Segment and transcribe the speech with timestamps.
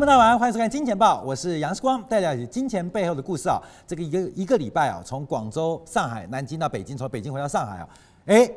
[0.00, 3.60] 朋友们大家晚安，欢迎收看《金钱报》，我是杨世光，带大家金钱背后的故事啊。
[3.86, 7.88] 这个一个一个礼拜啊，从广州、上海、南京到北京，从北京回到上海啊，
[8.24, 8.50] 哎，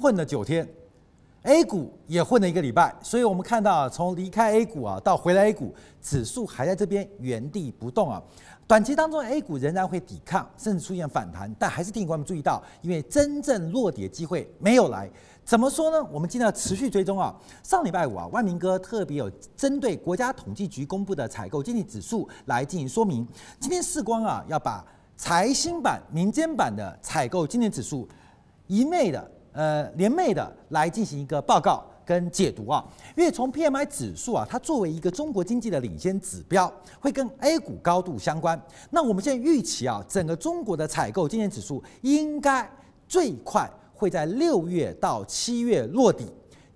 [0.00, 0.68] 混了九天
[1.44, 5.72] ，A 股也混了一个礼拜，所以我们看到啊，从离开 A 股啊到回来 A 股，
[6.02, 8.20] 指数还在这边原地不动啊。
[8.66, 15.08] 短期当中，A 股仍然会抵抗，甚至出现反弹，但还是提醒观众注意到，因为真正落底的机会没有来。
[15.44, 16.02] 怎么说呢？
[16.12, 17.34] 我们今天要持续追踪啊。
[17.62, 23.26] 上礼拜五啊，万明哥特别有针对国家统计局公布的采购经济指数来进行说明。
[23.58, 24.84] 今天世光啊，要把
[25.16, 28.08] 财新版、民间版的采购经济指数
[28.66, 31.84] 一昧的呃联袂的来进行一个报告。
[32.02, 32.84] 跟解读啊，
[33.16, 38.60] 因为从 PMI 指数啊，它作为一个中国经济的领先指标，会跟 A 股高度相关。
[38.90, 42.68] 那我们现在预期啊，整个中国的采购经济指数应该
[43.06, 43.70] 最快
[44.00, 46.26] 会在六月到七月落底，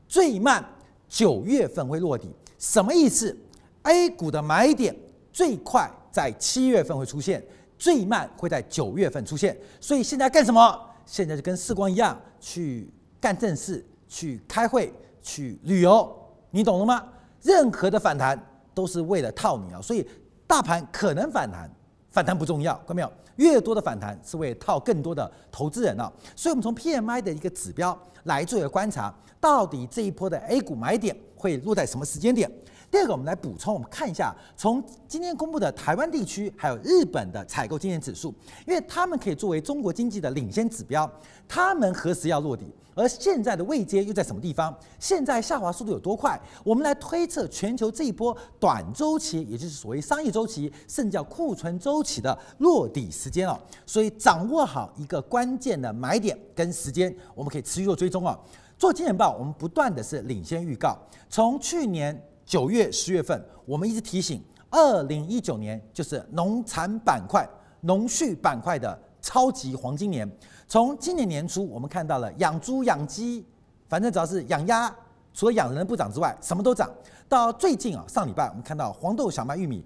[0.07, 0.63] 最慢
[1.09, 2.31] 九月份会落底。
[2.59, 3.37] 什么意思
[3.85, 4.95] ？A 股的买点
[5.33, 7.43] 最快在七月份会出现，
[7.79, 9.57] 最慢会在九月份出现。
[9.81, 10.81] 所以现在干什么？
[11.07, 14.93] 现在就跟世光一样，去干正事，去开会。
[15.27, 16.15] 去旅游，
[16.51, 17.03] 你懂了吗？
[17.41, 18.39] 任何的反弹
[18.75, 20.07] 都是为了套你啊，所以
[20.47, 21.75] 大盘可能反弹，
[22.15, 23.13] 反弹不重要，看到没有？
[23.35, 32.49] 越多的反弹是为套更多的投资人啊，所以我们从 PMI 的一个指标来做一个观察，到底这一波的 A 股买点会落在什么时间点？
[32.89, 38.33] 第二个，我们来补充，我们看一下从今天公布的台湾地区还有日本的采购经理指数，
[38.65, 41.11] 因为他们可以作为中国经济的领先指标，
[41.49, 42.73] 他们何时要落地？
[42.95, 44.77] 而现在的位阶又在什么地方？
[44.99, 46.41] 现在下滑速度有多快？
[46.65, 53.59] 我们来推测全球这一波短周期，也就是所谓商业周期，甚至叫库存周期的落底时间哦。
[53.85, 58.39] 所以掌握好一个关键的买点跟时间，我们可以持续做追踪啊。
[58.79, 60.97] 做金钱报，我们不断的是领先预告，
[61.29, 62.21] 从去年。
[62.47, 67.49] 九月、十月份，我们一直提醒，二零一九年就是农产板块、
[67.81, 70.31] 农畜板块的超级黄金年。
[70.67, 73.45] 从今年年初，我们看到了养猪、养鸡，
[73.89, 74.95] 反正只要是养鸭，
[75.33, 76.91] 除了养人不涨之外，什么都涨。
[77.29, 79.85] 到最近啊，上礼拜我们看到黄豆、小麦、玉米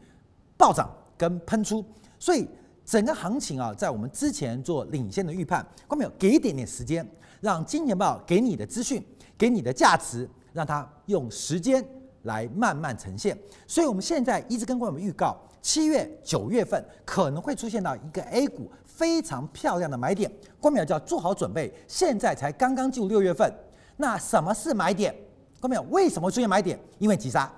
[0.56, 1.84] 暴涨跟喷出，
[2.18, 2.48] 所以
[2.84, 7.06] 整个行情啊，在我们之前做领先的预判，观众朋友给一点点时间，
[7.40, 9.04] 让金钱豹给你的资讯、
[9.36, 11.84] 给你的价值，让它用时间。
[12.22, 20.28] 来慢慢呈现，所以我们现在一直跟观众预告，七月、九月份可能会出现到一个 A 股非常漂亮的买点，
[20.60, 21.72] 观众叫做好准备。
[21.86, 23.48] 现在才刚刚进入六月份，
[23.96, 25.14] 那什么是买点？
[25.60, 26.76] 观众为什么出现买点？
[26.98, 27.48] 因为急杀。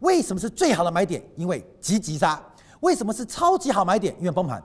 [0.00, 1.22] 为什么是最好的买点？
[1.34, 2.38] 因为急急杀。
[2.80, 4.14] 为什么是超级好买点？
[4.18, 4.62] 因为崩盘。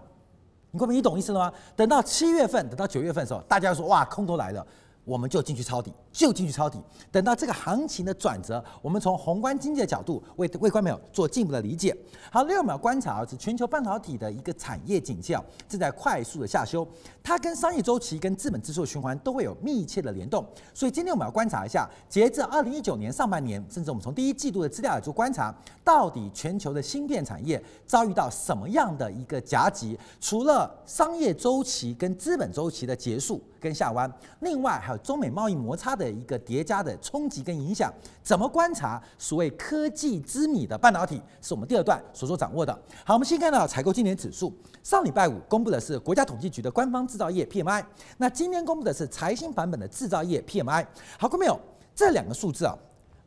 [0.71, 1.53] 你观众你懂意思了吗？
[1.77, 4.67] 等到七月份，等到九月份的时候，大家说哇，空头来了。
[5.05, 6.81] 我们就进去抄底，就进去抄底。
[7.11, 11.95] 等到这个行情的转折，我们从宏观经济的角度为为观众朋友做进一步的理解。
[12.31, 16.85] 好，另外我们要观察啊，是全球半导体的一个产业景气啊，正在快速的下修，
[17.21, 20.43] 它跟商业周期跟资本支出的循环都会有密切的联动。
[20.73, 25.53] 所以今天我们要观察一下，截至二零一九年上半年，甚至我们从第一季度的资料来做观察，
[25.83, 29.95] 到底全球的芯片产业遭遇到什么样的一个夹击？
[30.19, 34.97] 除了商业周期跟资本周期的结束跟下弯，另外还有。
[34.97, 42.73] 中美贸易摩擦的的一个叠加的冲击跟影响，怎么观察所谓科技之米的半导体，是我们第二段所做掌握的。
[43.05, 44.53] 好，我们先看到采购经理指数，
[44.83, 47.83] 上礼拜五公布的是国家统计局的官方制造业 PMI，
[48.17, 50.85] 那今天公布的是财新版本的制造业 PMI。
[51.19, 51.59] 好，看没有？
[51.93, 52.77] 这两个数字啊，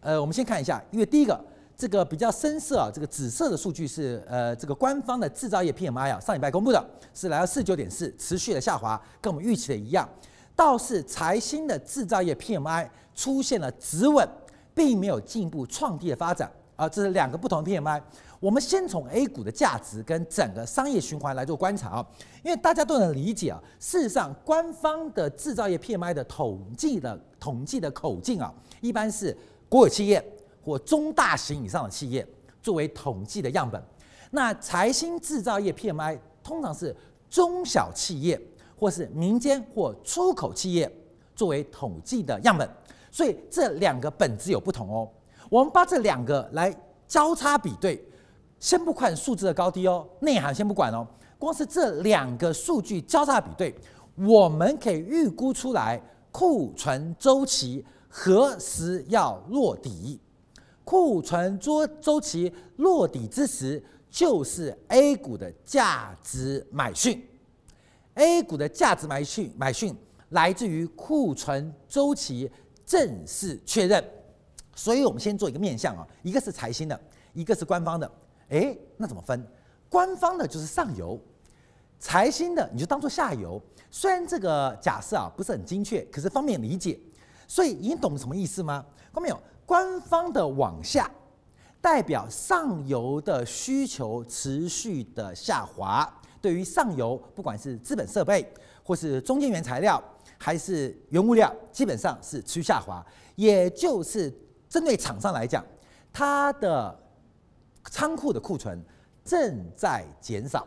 [0.00, 1.38] 呃，我们先看一下，因为第一个
[1.76, 10.08] 这个比较深色啊，这个紫色的数据是呃这个官方的制造业 PMI 啊，上礼拜公布的是来到四九点四，持续的下滑，跟我们预期的一样。
[10.60, 14.28] 倒是财新的制造业 PMI 出现了止稳，
[14.74, 18.02] 并没有进一步创低的发展啊，这是两个不同的 PMI。
[18.38, 22.06] 我们先从 A 股的价值跟整个商业循环来做观察啊，
[22.44, 28.52] 因为大家都能理解啊，事实上官方的制造业 PMI 的统计的统计的口径啊，
[28.82, 29.34] 一般是
[29.66, 30.22] 国有企业
[30.62, 32.26] 或中大型以上的企业
[32.62, 33.82] 作为统计的样本，
[34.30, 36.94] 那财新制造业 PMI 通常是
[37.30, 38.38] 中小企业。
[38.80, 40.90] 或是民间或出口企业
[41.36, 42.66] 作为统计的样本，
[43.10, 45.06] 所以这两个本质有不同哦。
[45.50, 46.74] 我们把这两个来
[47.06, 48.02] 交叉比对，
[48.58, 51.06] 先不看数字的高低哦，内涵先不管哦，
[51.38, 53.74] 光是这两个数据交叉比对，
[54.16, 56.00] 我们可以预估出来
[56.32, 60.18] 库存周期何时要落底。
[60.84, 67.22] 库存周周期落底之时，就是 A 股的价值买讯。
[68.20, 69.96] A 股的价值买讯买讯
[70.28, 72.50] 来自于库存周期
[72.84, 74.04] 正式确认，
[74.76, 77.00] 所以我们先做一个面向啊，一个是财新的，
[77.32, 78.10] 一个是官方的。
[78.50, 79.42] 哎，那怎么分？
[79.88, 81.18] 官方的就是上游，
[81.98, 83.60] 财新的你就当做下游。
[83.90, 87.00] 虽然这个假设啊不是很精确，可是方便理解。
[87.48, 88.84] 所以你懂什么意思吗？
[89.06, 89.42] 看到没有？
[89.64, 91.10] 官方的往下，
[91.80, 96.19] 代表上游的需求持续的下滑。
[96.40, 98.46] 对于上游，不管是资本设备，
[98.82, 100.02] 或是中间原材料，
[100.38, 103.04] 还是原物料，基本上是持续下滑。
[103.36, 104.32] 也就是
[104.68, 105.64] 针对厂商来讲，
[106.12, 106.98] 它的
[107.90, 108.82] 仓库的库存
[109.24, 110.66] 正在减少。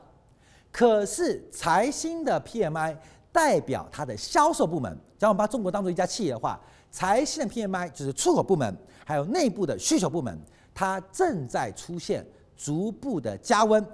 [0.72, 2.98] 可是财新的 PMI
[3.32, 6.60] 代表它的销售部门，假如我们把中国当做一家企业的话，
[6.90, 10.40] 财新的 PMI 就是出口部门，还有内部的需求部门，
[10.74, 13.86] 它正在出现逐步的加温。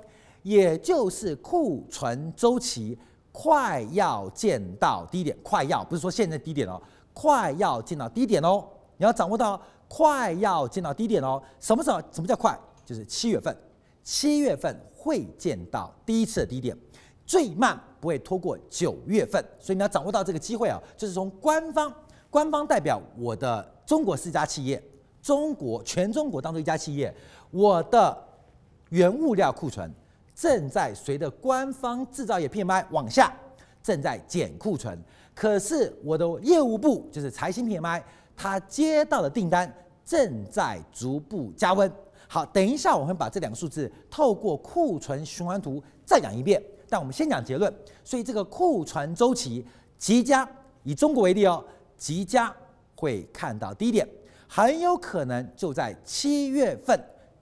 [0.50, 2.98] 也就是库存周期
[3.32, 6.82] 快要见到低点，快要不是说现在低点哦，
[7.14, 8.68] 快要见到低点哦。
[8.98, 11.40] 你要掌握到快要见到低点哦。
[11.60, 12.02] 什么时候？
[12.12, 12.60] 什么叫快？
[12.84, 13.56] 就是七月份，
[14.04, 16.76] 七月份会见到第一次的低点，
[17.28, 19.40] 最慢不会拖过九月份。
[19.60, 21.94] 所以你要掌握到这个机会啊，就是从官方，
[22.32, 24.82] 官方代表我的中国四家企业，
[25.22, 27.14] 中国全中国当中一家企业，
[27.52, 28.18] 我的
[28.90, 29.94] 原物料库存。
[30.40, 33.30] 正在随着官方制造业 PMI 往下，
[33.84, 34.98] 正在减库存。
[35.36, 38.02] 可是我的业务部就是财新 PMI，
[38.38, 39.70] 它接到的订单
[40.06, 41.92] 正在逐步加温。
[42.30, 46.64] 好，等一下我们把这两个数字透过库存循环图再讲一遍。
[46.88, 47.74] 但我们先讲结论。
[48.06, 49.66] 所以这个库存周期
[49.98, 50.48] 即将
[50.84, 51.62] 以中国为例哦，
[51.98, 52.50] 即将
[52.96, 54.08] 会看到低点，
[54.48, 56.98] 很有可能就在七月份。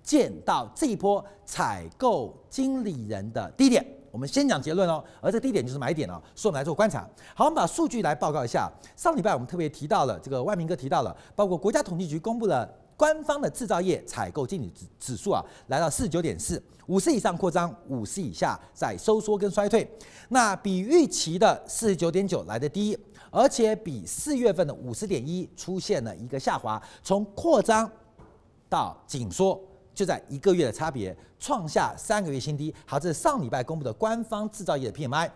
[0.07, 7.06] 见到这一波采购经理人的低点，我们先讲结论哦，而这低点就是买点哦，所以我们来做观察。
[7.36, 8.71] 好，我们把数据来报告一下。
[8.95, 19.86] 上礼拜我们特别提到了这个万明哥提到了，包括国家统计局公布了官方的制造业采购经理指指数啊，来到四十九点四，五十以上扩张，五十以下在收缩跟衰退。
[20.30, 22.98] 那比预期的四十九点九来得低，
[23.30, 27.92] 而且比四月份的五十点一出现了一个下滑，从扩张
[28.69, 29.62] 到紧缩。
[29.98, 32.72] 就在一个月的差别，创下三个月新低。
[32.86, 35.28] 好，这是上礼拜公布的官方制造业的 PMI。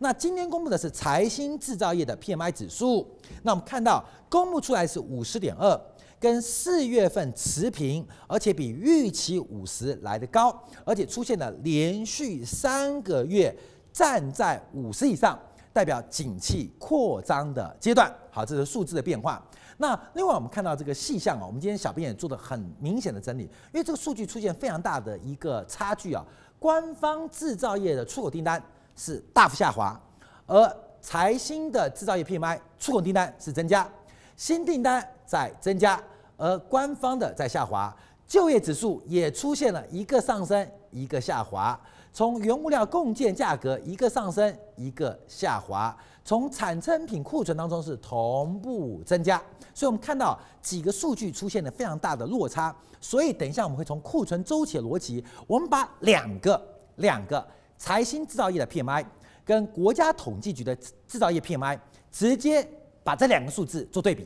[0.00, 3.16] 那今天公布的是财新制造业的 PMI 指数。
[3.42, 5.80] 那我们看到公布出来是五十点二，
[6.18, 13.56] 跟四月份持平，而且比预期五十来得高，而且出现了连续三个月
[13.90, 15.38] 站在五十以上，
[15.72, 18.14] 代表景气扩张的阶段。
[18.30, 19.42] 好，这是数字的变化。
[19.80, 26.22] 那另外我们看到这个细项啊，我们今天小编也做了很明显的整理，因为这个数据出现非常大的一个差距啊，
[26.58, 28.62] 官方制造业的出口订单
[28.94, 29.98] 是大幅下滑，
[30.46, 33.90] 而财新的制造业 PMI 出口订单是增加，
[34.36, 35.98] 新订单在增加，
[36.36, 37.96] 而官方的在下滑，
[38.26, 41.80] 就业指数也出现了一个上升一个下滑，
[42.12, 45.96] 从原物料共建价格一个上升一个下滑。
[46.30, 49.42] 从产成品库存当中是同步增加，
[49.74, 52.72] 所以我们看到几个数据出现了非常大的落差。
[53.00, 56.62] 所以等一下我们会从库存周期的逻辑，我们把两个
[56.98, 57.44] 两个
[57.76, 59.04] 财新制造业的 PMI
[59.44, 60.72] 跟国家统计局的
[61.08, 61.76] 制造业 PMI
[62.12, 62.64] 直接
[63.02, 64.24] 把这两个数字做对比。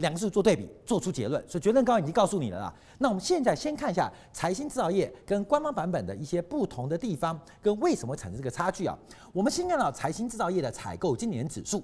[0.00, 2.74] 两个数做对比，做出结论，所以结论刚刚已经告诉你了啦。
[2.98, 8.98] 那我们现在先看一下财新制造业跟官方版本的一些不同的地方，跟为什么产生这个差距啊？
[9.32, 11.82] 我们先看到财新制造业的采购经理人指数，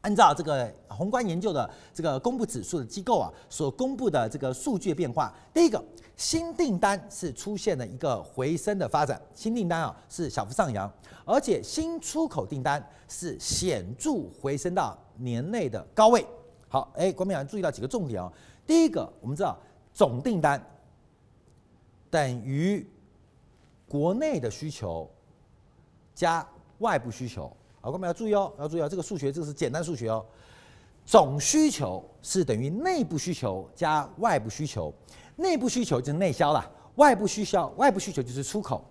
[0.00, 5.82] 按照这个宏观研究的这个公布指数的机构啊所公布的这个数据变化，第一个
[6.16, 10.90] 新订单是出现了一个回升的发展，新订单啊是小幅上扬，
[11.24, 16.26] 而且新出口订单是显著回升到年内的高位。
[16.72, 18.32] 好，哎，观众们注意到几个重点哦。
[18.66, 19.58] 第一个，我们知道
[19.92, 20.58] 总订单
[22.08, 22.88] 等于
[23.86, 25.06] 国内的需求
[26.14, 26.48] 加
[26.78, 27.42] 外部需求。
[27.82, 30.24] 好，观众们要注意哦，要注意哦，这个数学这个是简单数学哦。
[31.04, 34.90] 总需求是等于内部需求加外部需求，
[35.36, 38.82] 内部需求就是内销了，外部需求外部需求就是出口。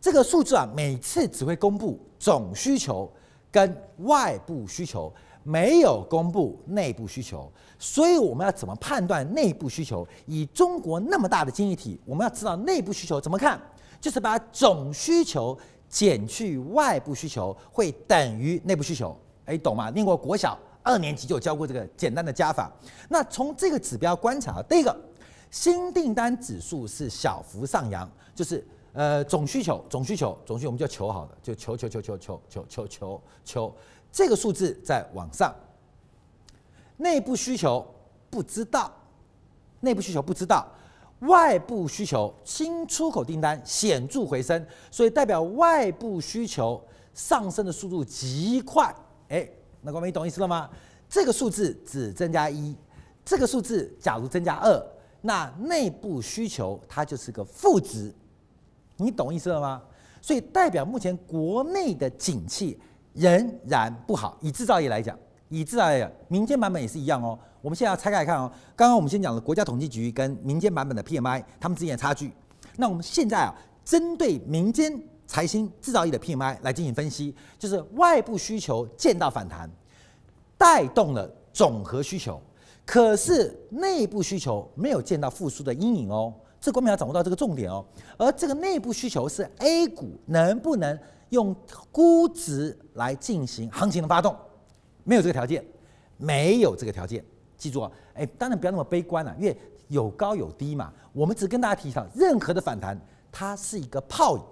[0.00, 3.08] 这个数字啊，每次只会公布总需求
[3.52, 5.14] 跟外部需求。
[5.42, 10.06] 没有公布内部需求，所以我们要怎么判断内部需求？
[10.26, 13.60] 以中国那么大的经济体，我们要知道内部需求怎么看，
[14.00, 15.58] 就是把总需求
[15.88, 19.16] 减去外部需求，会等于内部需求。
[19.44, 19.90] 哎，懂吗？
[19.90, 22.70] 念过国小二年级就教过这个简单的加法。
[23.08, 24.96] 那从这个指标观察，第一个，
[25.50, 33.74] 新订单指数是小幅上扬，就是呃总需求，总需求，总需求，我们叫求好的，就求求求求求求求求。
[34.12, 35.52] 这个数字在往上，
[36.98, 37.84] 内部需求
[38.28, 38.92] 不知道，
[39.80, 40.68] 内部需求不知道，
[41.20, 46.80] 外部需求新出口订单显著回升，所以代表外部需求
[47.14, 48.94] 上升的速度极快。
[49.28, 49.48] 哎，
[49.80, 50.68] 那各位你懂意思了吗？
[51.08, 52.76] 这个数字只增加一，
[53.24, 54.86] 这个数字假如增加二，
[55.22, 58.14] 那内部需求它就是个负值。
[58.96, 59.82] 你懂意思了吗？
[60.20, 62.78] 所以代表目前国内的景气
[63.14, 64.36] 仍然不好。
[64.40, 67.38] 以制造业来讲，以制造业民间版本也是一样哦。
[67.60, 72.32] 我们现在要拆开来看哦，刚刚我们先讲了国家统计局跟民间版本的 PMI，他们之间的差距。
[72.76, 73.54] 那我们现在啊，
[73.84, 79.70] 针对民间财新制造业的 PMI 来进行分析，就是外部需求见到反弹，
[80.58, 82.40] 带动了总和需求，
[82.84, 86.34] 可是内部需求没有见到复苏的阴影哦。
[86.60, 87.84] 这观众要掌握到这个重点哦。
[88.16, 90.98] 而这个内部需求是 A 股能不能
[91.32, 91.54] 用
[91.90, 94.36] 估值来进行行情的发动，
[95.02, 95.64] 没有这个条件，
[96.18, 97.24] 没有这个条件。
[97.56, 99.56] 记住啊，哎，当然不要那么悲观了，因为
[99.88, 100.92] 有高有低嘛。
[101.12, 102.98] 我们只跟大家提倡，任何的反弹
[103.30, 104.42] 它是一个泡影，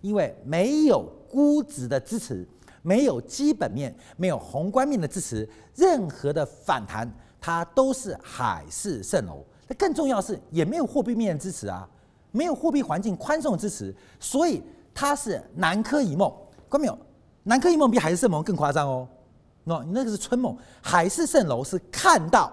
[0.00, 2.46] 因为没有估值的支持，
[2.80, 7.06] 没有基本面，没有宏观面的支持，任何的反弹
[7.38, 9.44] 它都是海市蜃楼。
[9.66, 11.86] 那更重要是，也没有货币面的支持啊，
[12.30, 14.62] 没有货币环境宽松的支持，所以
[14.98, 16.28] 它是南柯一梦。
[16.68, 16.98] 看到没有？
[17.44, 19.08] 南柯一梦比海市蜃楼更夸张哦。
[19.62, 22.52] 那你那个是春梦，海市蜃楼是看到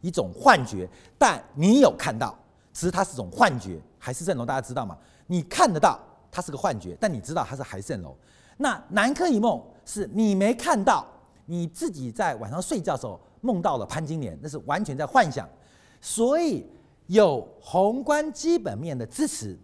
[0.00, 2.34] 一种幻觉，但你有看到，
[2.72, 3.78] 只是它是种幻觉。
[3.98, 4.96] 海市蜃楼大家知道吗？
[5.26, 8.16] 你看得到它是个幻觉，但你知道它是海市蜃楼。
[8.56, 11.06] 那南柯一梦是你没看到，
[11.44, 15.46] 你自己在晚上睡觉的时候梦到了潘金莲，那是完全在幻想。
[16.00, 16.66] 所以
[17.08, 19.58] 有宏观基本面的支持，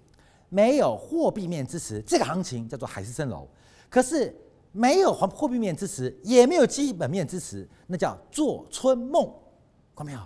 [0.49, 3.47] 没有货币面支持，这个行情叫做海市蜃楼。
[3.88, 4.35] 可是。
[4.71, 9.25] 没有货货币面支持，也没有基本面支持，那叫做春梦。
[9.97, 10.21] 看到没有？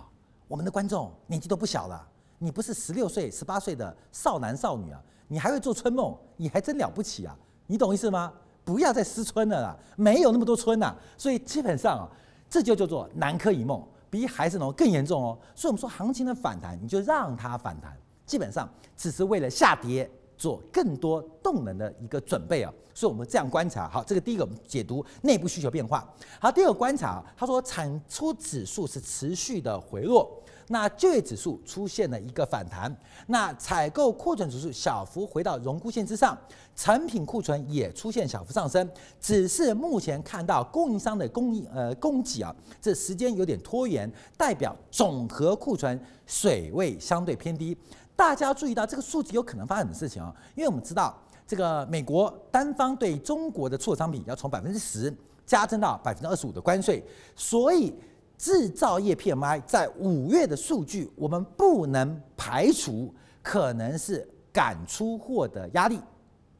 [0.49, 2.05] 我们的观众年纪都不小了，
[2.37, 7.35] 你不是十六岁、十八岁的少男少女啊，你还会做春梦，你还真了不起啊！
[7.67, 8.33] 你懂意思吗？
[8.65, 12.05] 不要再思春了啦，没有那么多春呐、所以基本上啊，
[12.49, 15.39] 这就叫做南柯一梦，比海市蜃楼更严重哦。
[15.55, 17.97] 所以我们说行情的反弹，你就让它反弹，
[18.33, 20.09] 基本上只是为了下跌。
[20.35, 23.87] 做更多动能的一个准备啊，所以我们这样观察。
[23.87, 26.11] 好，这个第一个我们解读内部需求变化。
[26.39, 30.29] 好，第二个观察，他说产出指数是持续的回落，
[30.67, 32.93] 那就业指数出现了一个反弹，
[33.27, 36.35] 那采购库存指数小幅回到荣枯线之上，
[36.75, 38.89] 成品库存也出现小幅上升，
[39.21, 47.77] 只是目前看到供应商的供应呃供给啊，这时间有点拖延，代表总和库存水位相对偏低。
[48.15, 51.17] 大家注意到这个数字有可能发生的事情啊，因为我们知道
[51.47, 55.13] 这个美国单方对中国的出口商品要从百分之十
[55.45, 57.03] 加征到百分之二十五的关税，
[57.35, 57.93] 所以
[58.37, 65.99] 制造业 PMI 在五月的数据，我们不能排除可能是赶出货的压力，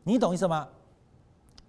[0.04, 0.68] 你懂意思吗？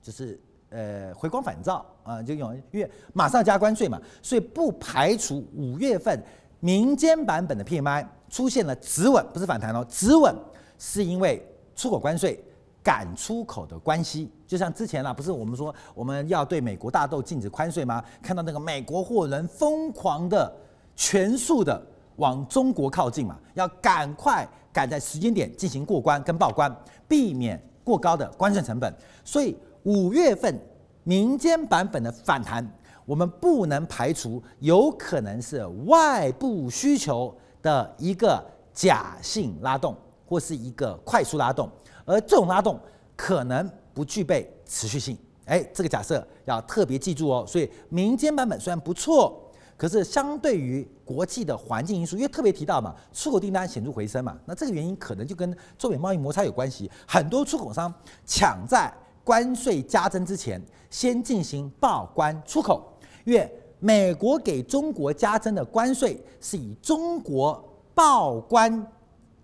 [0.02, 6.20] 就是呃回光返照啊，就用因为马上加关税嘛，所以不排除五月份
[6.58, 8.06] 民间版本的 PMI。
[8.34, 10.34] 出现了止稳，不是反弹哦，止稳
[10.76, 11.40] 是因为
[11.76, 12.44] 出口关税
[12.82, 14.28] 赶出口的关系。
[14.44, 18.02] 就像之前啦，不是我们说我们要对美国大豆禁止宽税吗？
[18.20, 20.52] 看到那个美国货轮疯狂的
[20.96, 21.80] 全速的
[22.16, 26.76] 往中国靠近嘛，要赶快赶在时间点进行过关跟报关，
[27.06, 28.92] 避免过高的关税成本。
[29.24, 30.60] 所以五月份
[31.04, 32.68] 民间版本的反弹，
[33.06, 37.32] 我们不能排除有可能是外部需求。
[37.64, 38.44] 的一个
[38.74, 41.66] 假性拉动，或是一个快速拉动，
[42.04, 42.78] 而这种拉动
[43.16, 45.16] 可能不具备持续性。
[45.46, 47.42] 哎，这个假设要特别记住哦。
[47.48, 56.90] 所以民间版本虽然不错，可是相对于国际的环境因素，因为特别提到嘛，出口订单显著回升嘛，那这个原因可能就跟中美贸易摩擦有关系。
[57.08, 57.92] 很多出口商
[58.26, 58.92] 抢在
[59.24, 62.92] 关税加征之前，先进行报关出口，
[63.24, 63.50] 因为
[63.84, 67.62] 美国给中国加征的关税是以中国
[67.94, 68.90] 报关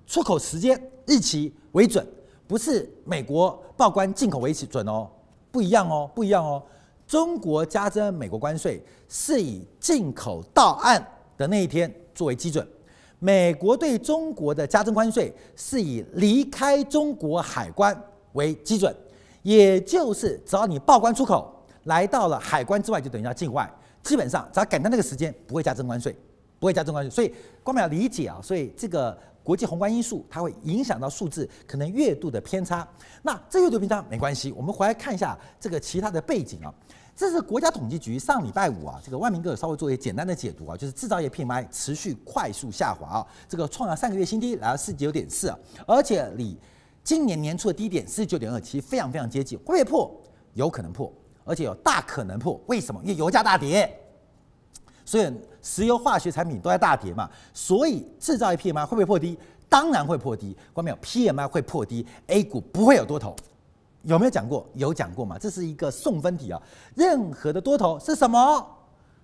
[0.07, 2.03] 出口时间日期为准，
[2.49, 5.07] 不是美国报关进口为准哦，
[5.53, 6.63] 不一样哦，不一样哦。
[7.07, 11.07] 中国加征美国关税是以进口到岸
[11.37, 12.67] 的那一天作为基准，
[13.19, 17.95] 美国对中国的加征关税是以离开中国海关
[18.33, 18.97] 为基准，
[19.43, 21.55] 也就是只要你报关出口
[21.85, 23.71] 来到了海关之外，就等于要境外。
[24.03, 26.17] 基本上，只要赶在那个时间，不会加征关税，
[26.59, 27.11] 不会加征关税。
[27.11, 32.87] 所以，光要理解啊，所以这个国际宏观因素，它会影响到数字可能月度的偏差。
[33.23, 36.73] 那这月度偏差没关系，我们回来看一下这个其他的背景啊。
[37.15, 46.57] 这是国家统计局上礼拜五啊，这个万明哥有稍微做一些简单的解读啊，就是制造业 PMI 持续快速下滑啊，这个创下三个月新低，来到四九点四啊，而且离
[47.05, 50.21] 今年年初的低点四十九点二，七非常非常接近，会不会破？
[50.55, 51.13] 有可能破，
[51.45, 52.61] 而且有大可能破。
[52.67, 53.01] 为什么？
[53.03, 53.93] 因为油价大跌，
[55.05, 55.33] 所以
[55.63, 59.39] 石油化学产品都在大跌嘛，所以制造业 PMI 会不会破低？
[59.69, 60.57] 当然会破低。
[60.73, 63.37] 关没有？PMI 会破低，A 股不会有多头。
[64.03, 64.67] 有没有讲过？
[64.75, 65.39] 有讲过嘛？
[65.39, 66.61] 这是一个送分题啊。
[66.95, 68.67] 任何的多头是什么？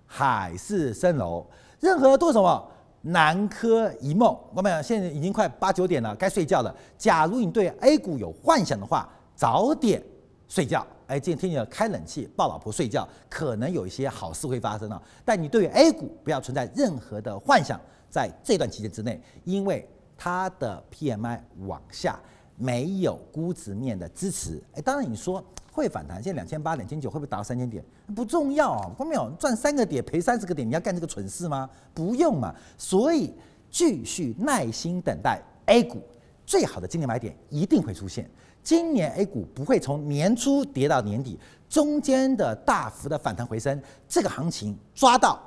[0.05, 1.45] 海市蜃楼。
[1.79, 2.71] 任何的多什么？
[3.01, 4.37] 南柯一梦。
[4.53, 6.73] 我们现在已经快八九点了，该睡觉了。
[6.97, 10.03] 假如你对 A 股有幻想的话，早点
[10.47, 10.85] 睡觉。
[11.07, 15.01] 哎，今天听见开冷气抱老婆睡觉，可能有一些好事会发生啊。
[15.25, 19.87] 但你对于 A 股不要存在任何的幻想，在这段期间之内，因为
[20.17, 22.19] 它的 PMI 往下。
[22.59, 27.85] 没有估值面的支持，哎，当然你说会反弹，现在两千八、两千九会不会达到三千点？
[28.15, 29.29] 不重要啊，看到没有？
[29.37, 31.69] 赚三个点赔三十个点，你要干这个蠢事吗？
[31.93, 32.51] 不用嘛。
[32.75, 33.31] 所以
[33.69, 36.01] 继续耐心等待 A 股
[36.47, 38.27] 最好的今年买点一定会出现。
[38.67, 45.39] 今年 A 股不会从年初跌到年底，中间的大幅的反弹回升，这个行情抓到，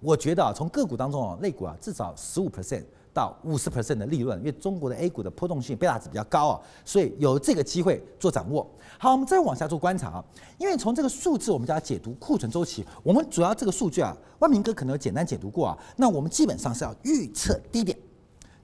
[0.00, 2.82] 我觉得啊，从个股当中啊，类股啊，至少十五 percent。
[3.12, 8.66] 到五十 percent 的利润，因为中国的 A 股的波动性贝塔值比较高啊，所以有这个机会做掌握。
[8.96, 10.24] 好，我们再往下做观察啊，
[10.56, 12.82] 因为从这个数字我们就要解读库存周期。
[13.02, 15.78] 我们主要这个数据啊，万明哥可能有简单解读过啊。
[15.98, 17.98] 那我们基本上是要预测低点，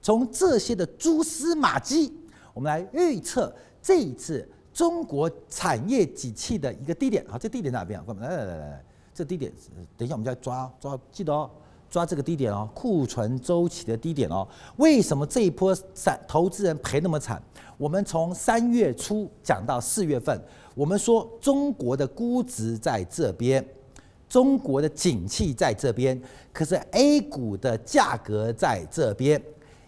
[0.01, 2.11] 从这些的蛛丝马迹，
[2.55, 7.25] 我们来预测这一次中国产业景气的一个低点。
[7.27, 8.05] 好，这低点在哪边啊？
[8.19, 9.51] 来来来来来，这低点，
[9.97, 11.49] 等一下我们再抓抓，记得哦。
[11.89, 14.47] 抓这个低点哦，库存周期的低点哦。
[14.77, 17.41] 为什么这一波散投资人赔那么惨？
[17.79, 20.39] 我们从三月初讲到四月份，
[20.75, 23.65] 我们说中国的估值在这边，
[24.27, 26.21] 中国的景气在这边，
[26.53, 29.41] 可是 A 股的价格在这边。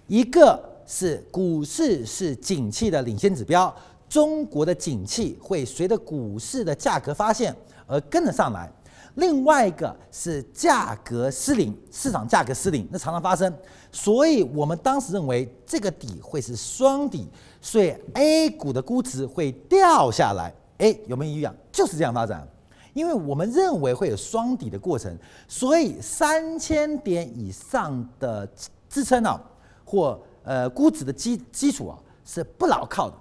[0.08, 0.60] 一个
[0.94, 3.74] 是股市是景气的领先指标，
[4.10, 7.56] 中国的景气会随着股市的价格发现
[7.88, 8.70] 而跟着上来。
[9.16, 13.54] 另外一个是价格失灵，市场价格失灵，那常常发生，
[13.90, 17.26] 所以我们当时认为这个底会是双底，
[17.62, 20.54] 所以 A 股的估值会掉下来。
[20.80, 21.56] 哎，有没有一样？
[21.72, 22.46] 就是这样发展，
[22.94, 28.46] 因为我们认为会有双底的过程，所以三千点以上的
[28.90, 29.42] 支撑啊，
[29.86, 33.16] 或呃估值的基基础啊是不牢靠的，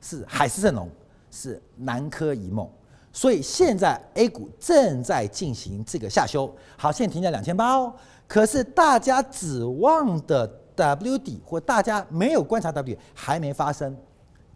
[0.00, 0.88] 是海市蜃楼，
[1.30, 2.68] 是南柯一梦。
[3.12, 7.94] 所以现在 A 股正在进行这个下修，好，现在停在两千八哦。
[8.26, 13.96] 可是大家指望的 W 底或大家没有观察 W 还没发生，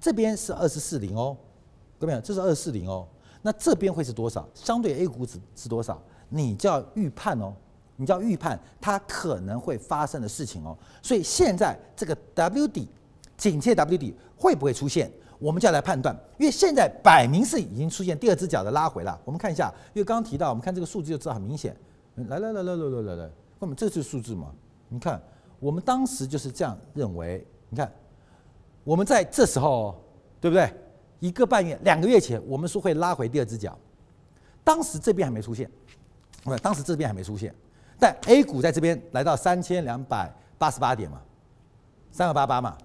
[0.00, 1.36] 这边是二四四零哦，
[2.00, 3.06] 各位朋友，这是二四零哦。
[3.42, 4.48] 那这边会是多少？
[4.54, 6.02] 相对 A 股指是多少？
[6.28, 7.54] 你就要预判哦，
[7.98, 10.74] 你就要预判它可能会发生的事情哦。
[11.02, 12.88] 所以现在这个 W 底，
[13.36, 15.12] 紧贴 W 底会不会出现？
[15.38, 19.20] 我们就要来判断，因为现在摆明是已经出现第二只脚的拉回了。
[19.24, 21.76] 我们看一下，因为刚刚提到，我们看这个数字就知道很明显。
[22.28, 23.30] 来来来来来来来来，
[23.60, 24.52] 我们这是数字嘛？
[24.88, 25.22] 你看，
[25.60, 27.46] 我们当时就是这样认为。
[27.68, 27.92] 你看，
[28.82, 29.94] 我们在这时候，
[30.40, 30.72] 对不对？
[31.20, 33.78] 一个半月、两个月前，我们说会拉回第二只脚，
[34.64, 35.70] 当时这边还没出现，
[36.42, 37.54] 不，当时这边还没出现。
[37.98, 41.20] 但 A 股在这边来到三千两百八十八点嘛，
[42.10, 42.76] 三二八八嘛，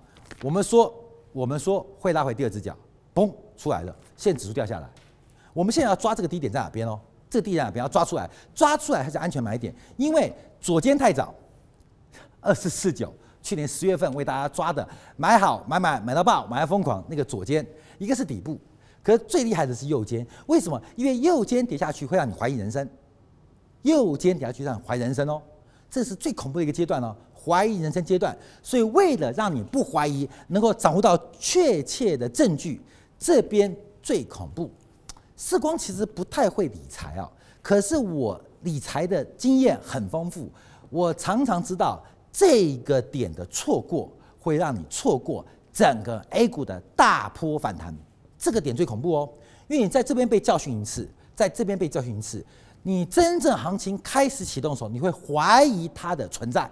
[0.42, 0.94] 我们说。
[1.34, 2.78] 我们说会拉回第二只脚，
[3.12, 4.88] 嘣出来了，现指数掉下来。
[5.52, 7.00] 我们现在要抓这个低点在哪边哦？
[7.28, 9.74] 这个低点在哪边要抓出来，抓出来还是安全买点。
[9.98, 11.34] 因为左肩太早，
[12.40, 17.66] 二四四九，去年十月份为大家抓的，买好买买买到爆，买到疯狂那个左肩，
[17.98, 18.62] 一个是底部，
[19.02, 20.24] 可是最厉害的是右肩。
[20.46, 20.80] 为什么？
[20.96, 22.88] 因为右肩跌下去会让你怀疑人生，
[23.84, 25.42] 右肩底下去让怀疑人生哦，
[25.90, 27.16] 这是最恐怖的一个阶段哦。
[27.46, 32.82] 怀疑人生阶段，所以为了让你不怀疑，能够掌握到确切的证据，
[33.20, 34.72] 这边最恐怖。
[35.36, 37.30] 世光其实不太会理财啊，
[37.62, 40.50] 可是我理财的经验很丰富，
[40.90, 47.94] 我常常知道这个点的错过会让你错过整个 A 股的大波反弹。
[48.38, 49.30] 这个点最恐怖哦，
[49.68, 52.46] 因为你在这边被教训一次，在这边被教训一次，
[52.84, 56.70] 你真正行情开始启动的时候，你会怀疑它的存在。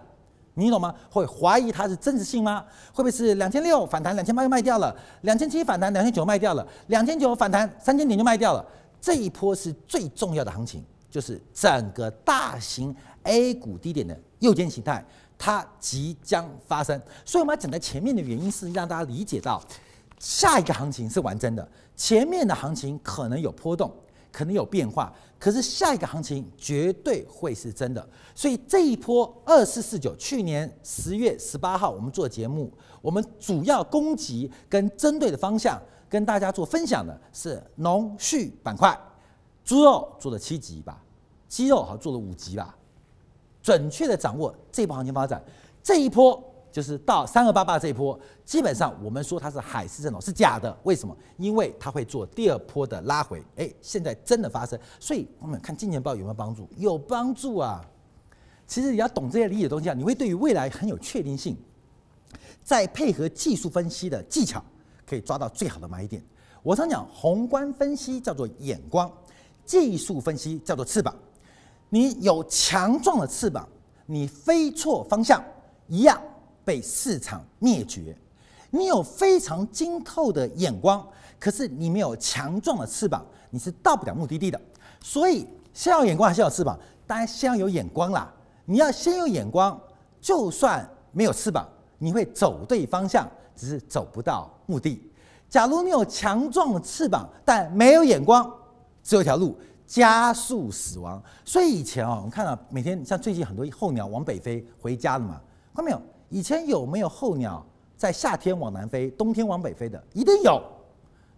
[0.54, 0.94] 你懂吗？
[1.10, 2.64] 会怀疑它是真实性吗？
[2.94, 8.64] 会不会是两千六反弹两千八就卖掉了，两千七反弹两千九卖掉了，两千九反弹三千点就卖掉了？
[9.00, 12.94] 这一波是最重要的行情，就是整个大型
[13.24, 15.04] A 股低点的右肩形态，
[15.38, 17.02] 它即将发生。
[17.24, 19.64] 所以我们要讲在前面的原因是让大家理解到，
[20.20, 23.90] 下一个行情是完真的，前面的行情可能有波动，
[24.32, 28.08] 可能有变化，可是下一个行情绝对会是真的。
[28.34, 38.98] 所以这一波二四四九，去年十月十八号我们做节目，我们主要攻击跟针对的方向，跟大家做分享的是农畜板块，
[39.64, 41.04] 猪肉做了七级吧，
[41.48, 42.76] 鸡肉好像做了五级吧，
[43.62, 45.44] 准确的掌握这一波行情发展，
[45.84, 46.42] 这一波。
[46.72, 51.16] 就是到三二八八这一波，基本上我们说它是海市蜃楼是假的，为什么？
[51.38, 56.70] 因为它会做第二波的拉回，哎，现在真的发生，所以我们看金钱豹有没有帮助？
[56.78, 57.86] 有帮助啊！
[58.66, 61.58] 其实你要懂这些理解东西啊，你会对于未来很有确定性，
[62.64, 64.64] 再配合技术分析的技巧，
[65.06, 66.24] 可以抓到最好的买点。
[66.64, 69.12] 我常讲，宏观分析叫做眼光，
[69.66, 71.14] 技术分析叫做翅膀。
[71.90, 73.68] 你有强壮的翅膀，
[74.06, 75.44] 你飞错方向
[75.88, 76.22] 一样。
[76.64, 78.16] 被市场灭绝，
[78.70, 81.06] 你有非常精透的眼光，
[81.40, 84.60] 可是你没有强壮的翅膀，你是到不了目的地的。
[85.00, 86.78] 所以，先要眼光还是要翅膀？
[87.08, 88.32] 当然，先要有眼光啦。
[88.66, 89.80] 你要先有眼光，
[90.22, 95.02] 就算没有翅膀，你会走对方向，只是走不到目的。
[95.50, 98.50] 假如你有强壮的翅膀，但没有眼光，
[99.04, 101.22] 只有一条路：加速死亡。
[101.44, 105.42] 所以以前啊，我们看到每天像最近很多候鸟往北飞回家了嘛，
[105.76, 106.02] 看到没有？
[106.32, 107.64] 以前有没有候鸟
[107.96, 110.02] 在夏天往南飞，冬天往北飞的？
[110.14, 110.60] 一定有。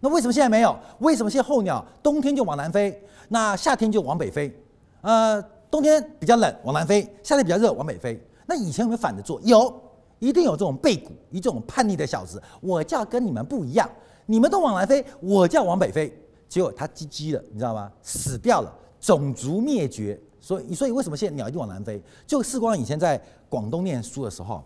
[0.00, 0.74] 那为什么现在没有？
[1.00, 4.54] 为什么现在候鸟冬天就往南飞，那夏天就往北飞？
[5.00, 8.18] 呃，冬天比较冷往南飞，夏天比较热往北飞。
[8.46, 9.40] 那以前有没有反着做？
[9.42, 9.74] 有，
[10.20, 13.90] 一定有这种背骨，一种叛逆的小子，我叫跟你们不一样，
[14.26, 16.16] 你们都往南飞，我叫往北飞。
[16.48, 17.90] 结果它 GG 了，你知道吗？
[18.00, 20.20] 死掉了，种族灭绝。
[20.40, 22.00] 所以，所以为什么现在鸟一定往南飞？
[22.26, 24.62] 就世光以前在广东念书的时候。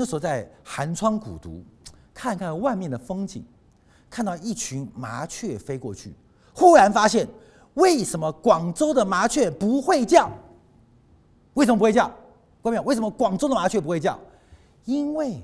[0.00, 1.60] 那时候在寒窗苦读，
[2.14, 3.44] 看看外面的风景，
[4.08, 6.14] 看到一群麻雀飞过去，
[6.54, 7.26] 忽然发现
[7.74, 10.30] 为什么广州的麻雀不会叫？
[11.54, 12.08] 为什么不会叫？
[12.62, 14.16] 各位，为什么广州的麻雀不会叫？
[14.84, 15.42] 因为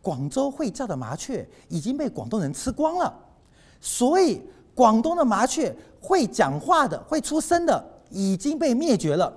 [0.00, 3.12] 广州会叫的麻雀已经被广东人吃光了，
[3.80, 4.40] 所以
[4.72, 9.36] 广东的麻雀会讲话的、会出声的已经被灭绝了。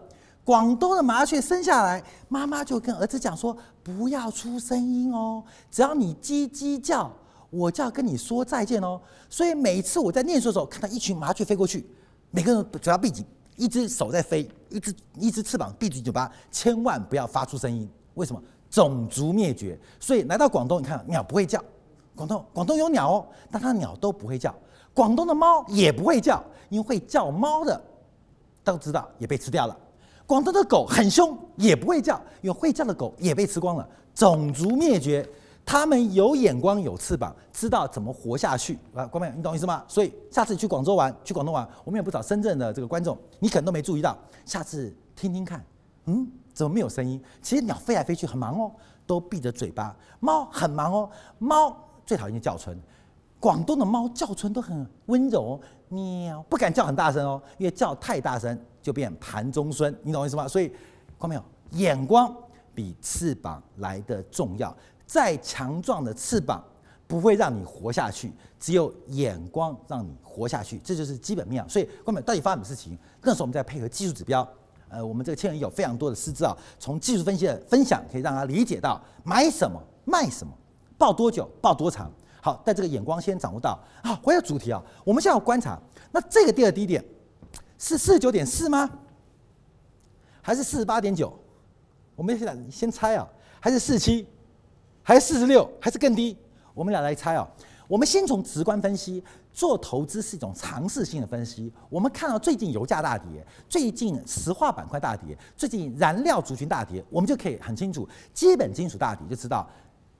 [0.50, 7.12] 广东的麻雀生下来，妈妈就跟儿子讲说：“不要出声音哦，只要你叽叽叫，
[7.52, 11.88] 我就要跟你说再见哦。”所以每次我在念书的时候，看到一群麻雀飞过去，
[12.32, 13.24] 每个人只要闭紧，
[13.58, 17.88] 一只手在飞，一只一只翅膀闭住嘴巴，千万不要发出声音。
[18.16, 18.42] 为什么？
[18.72, 19.80] 种族灭绝。
[20.00, 21.64] 所以来到广东，你看鸟不会叫。
[22.16, 24.52] 广东广东有鸟哦，但它鸟都不会叫。
[24.96, 27.80] 广东的猫也不会叫，因为会叫猫的
[28.64, 29.78] 都知道也被吃掉了。
[30.30, 35.28] 广东的狗很凶，也不会叫，因为会叫的狗也被吃光了，种族灭绝。
[35.66, 38.78] 他们有眼光，有翅膀，知道怎么活下去。
[38.94, 39.84] 啊，观众，你懂意思吗？
[39.88, 44.16] 所以下次去广州玩，去广东玩，我们也不找深圳的这个观众，你可能都没注意到。
[44.46, 45.66] 下次听听看，
[46.06, 47.20] 嗯，怎么没有声音？
[47.42, 48.72] 其实鸟飞来飞去很忙哦，
[49.08, 49.98] 都闭着嘴巴。
[50.20, 52.80] 猫很忙哦，猫最讨厌叫春。
[53.40, 58.58] 广东的猫叫春都很温柔，喵，不敢叫很大声哦，因为叫太大声。
[58.82, 60.48] 就变盘中孙，你懂我意思吗？
[60.48, 60.70] 所以，
[61.20, 61.44] 看到没有？
[61.72, 62.34] 眼光
[62.74, 64.74] 比翅膀来的重要。
[65.06, 66.64] 再强壮的翅膀
[67.06, 71.68] 不会让你活下去，只有眼光让你活下去，这就是基本面。
[71.68, 72.26] 所以，看没有？
[72.26, 72.98] 到底发生什么事情？
[73.22, 74.48] 那时候我们在配合技术指标。
[74.88, 80.54] 呃，我们这个千人有非常多的师资啊，从技术分析的分享可以让他理解到买什么、卖什么、
[80.98, 82.10] 抱多久、抱多长。
[82.42, 83.80] 好，在这个眼光先掌握到。
[84.04, 85.80] 好，回到主题啊，我们现在要观察，
[86.12, 87.04] 那这个第二低点。
[87.78, 88.90] 是四十九点四吗？
[90.42, 91.34] 还是四十八点九？
[92.16, 93.26] 我们现在先猜啊，
[93.62, 94.28] 还是四七？
[95.02, 95.70] 还是四十六？
[95.80, 96.38] 还是更低？
[96.74, 97.48] 我们俩来猜啊。
[97.88, 99.24] 我们先从直观分析，
[99.54, 101.74] 做投资是一种尝试性的分析。
[101.90, 109.68] 我们看到最近油价大跌，最近石化板块大跌，最近燃料族群大跌，我们就可以很清楚，基本金属大跌，就知道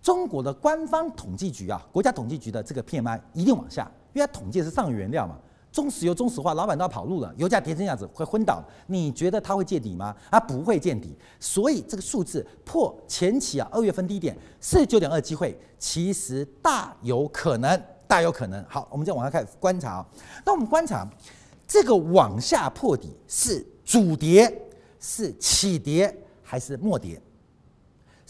[0.02, 5.38] 中国的官方统计局啊，国家统计局的这个 PMI 一定往下，因为它统计的是上游原料嘛。
[5.72, 8.60] 中石油、中石化，老板都要跑路了，油价跌成这样子会昏倒。
[8.88, 10.16] 你觉得它会见底吗？
[10.32, 18.66] 它不会见底，所以这个数字破前期啊二月份低点四十九点二机会，其实大有可能，大有可能。
[18.68, 20.08] 好，我们再往下看观察啊。
[20.44, 21.08] 那我们观察
[21.68, 24.52] 这个往下破底是主跌，
[25.00, 27.22] 是起跌还是末跌？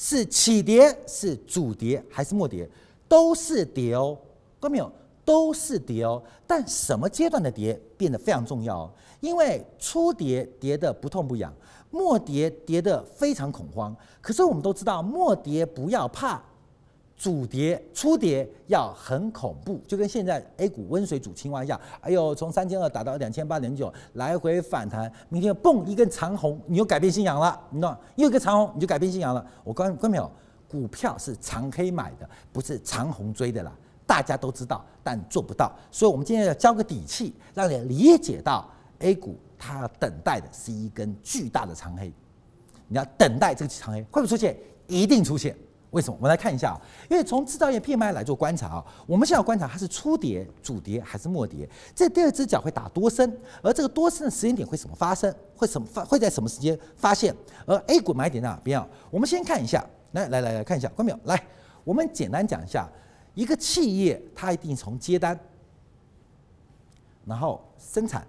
[0.02, 2.68] 是起跌是主跌还是末跌？
[3.06, 4.18] 都是跌哦，
[4.62, 4.90] 看到没有？
[5.26, 11.54] 都是跌哦，但什么阶段的跌变得非常重要哦，因为初跌跌得不痛不痒，
[11.92, 13.94] 末跌跌得非常恐慌。
[14.22, 16.42] 可是我们都知道，末跌不要怕。
[17.20, 21.80] 主跌初跌要很恐怖，就跟现在 A 股温水煮青蛙一样。
[22.00, 28.00] 哎呦，从三千二打到两千八点九，来回反弹，明天蹦一根长红，你又改变信仰了，你知道？
[28.16, 29.46] 又一个长红，你就改变信仰了。
[29.66, 30.32] 我关关没有？
[30.70, 33.76] 股票是长黑买的，不是长红追的啦。
[34.08, 35.70] 大家都知道，但做不到。
[35.92, 38.66] 所以，我们今天要交个底气，让你理解到
[39.00, 42.14] A 股它等待的是一根巨大的长黑。
[42.88, 44.56] 你要等待这个长黑会不会出现？
[44.88, 45.54] 一定出现。
[45.92, 46.16] 为什么？
[46.18, 46.78] 我们来看一下啊，
[47.10, 55.34] 因为从制造业 PMI 来做观察啊，我们现在要观察它是初跌、主跌还是末跌，这第二只脚会打多深，而这个多深的时间点会怎么发生？
[55.56, 56.06] 会什么发？
[56.06, 57.36] 会在什么时间发现？
[57.66, 58.88] 而 A 股买点在哪边啊？
[59.10, 61.20] 我们先看一下，来来来来看一下，看到没有？
[61.24, 61.44] 来，
[61.84, 62.88] 我们简单讲一下，
[63.34, 65.40] 一个企业它一定从接单，
[67.26, 68.28] 然后生产，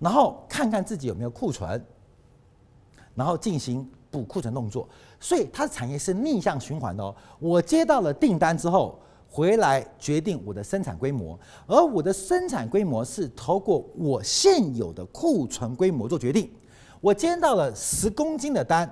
[0.00, 1.80] 然后看看自己有没有库存，
[3.14, 3.88] 然后进行。
[4.10, 4.88] 补库存动作，
[5.20, 7.14] 所以它的产业是逆向循环的哦。
[7.38, 16.50] 我接到了订单之后，回来决定我的生产规模，而我的生产规模是透过我现有的库存规模做决定。
[17.00, 18.90] 我接到了十公斤的单，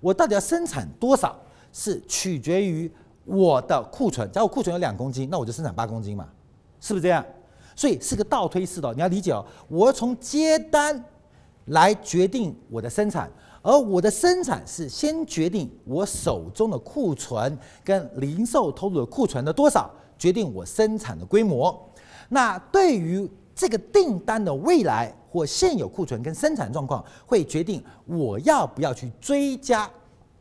[0.00, 1.38] 我到底要生产多少，
[1.72, 2.90] 是取决于
[3.24, 4.30] 我的库存。
[4.32, 6.28] 假如库存有两公斤，那我就生产八公斤嘛，
[6.80, 7.24] 是不是这样？
[7.76, 9.44] 所以是个倒推式的，你要理解哦。
[9.68, 11.02] 我从接单
[11.66, 13.30] 来决定我的生产。
[13.62, 21.80] 而我的生产是先决定我手中的库存跟零售投入的库存的多少，决定我生产的规模。
[22.28, 29.88] 那对于这个订单的未来或现有库存跟生产状况，会决定我要不要去追加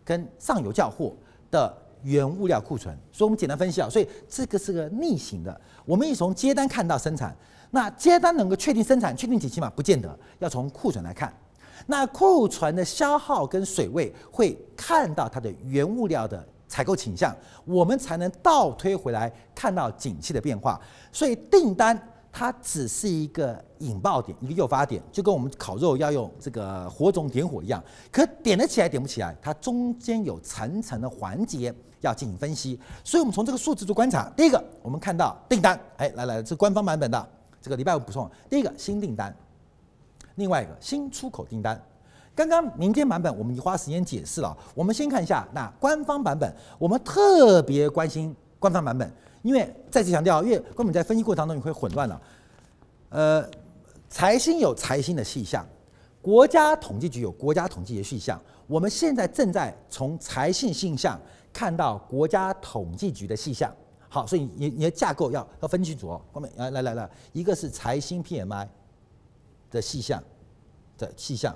[0.04, 1.14] 跟上游交货
[1.52, 2.98] 的原物料库存。
[3.12, 5.62] 所以，我们简单分析啊，所以这个是个逆行的。
[5.86, 7.36] 我们一从接单看到生产，
[7.70, 9.72] 那接单能够确定生产、确定景气吗？
[9.76, 11.32] 不见得，要从库存来看。
[11.88, 20.80] 那库存的消耗跟水位会看到它的原物料的采购倾向，我们才能倒推回来看到景气的变化。
[21.12, 22.00] 所以订单
[22.32, 27.84] 它只是一个引爆点，一个诱发点，就跟我们烤肉要用这个火种点火一样。
[28.10, 32.80] 可点得起来，点不起来，它中间有层层的环节要进行分析。
[33.04, 37.30] 所以我们从这个数字做观察，第一个我们看到订单，哎，来来，这是官方版本的，
[37.62, 38.30] 这个礼拜五补充。
[38.50, 39.36] 第一个新订单。
[40.36, 41.82] 另外一个新出口订单，
[42.34, 44.58] 刚刚民间版本我们已花时间解释了。
[44.74, 52.22] 我们先看一下那官方版本，我们特别关心官方版本，因为再次强调，因为根本在分析过程当中你会混乱了。
[53.10, 53.46] 呃，
[54.10, 55.66] 财新有财新的细项，
[56.22, 61.20] 国家统计局有国家统计的细项，我们现在正在从财新细项
[61.52, 63.74] 看到国家统计局的细项。
[64.08, 66.22] 好，所以你你的架构要要分清楚哦。
[66.34, 68.68] 后面来来来来，一个是财新 PMI。
[69.72, 70.22] 的细项
[70.98, 71.56] 的细项，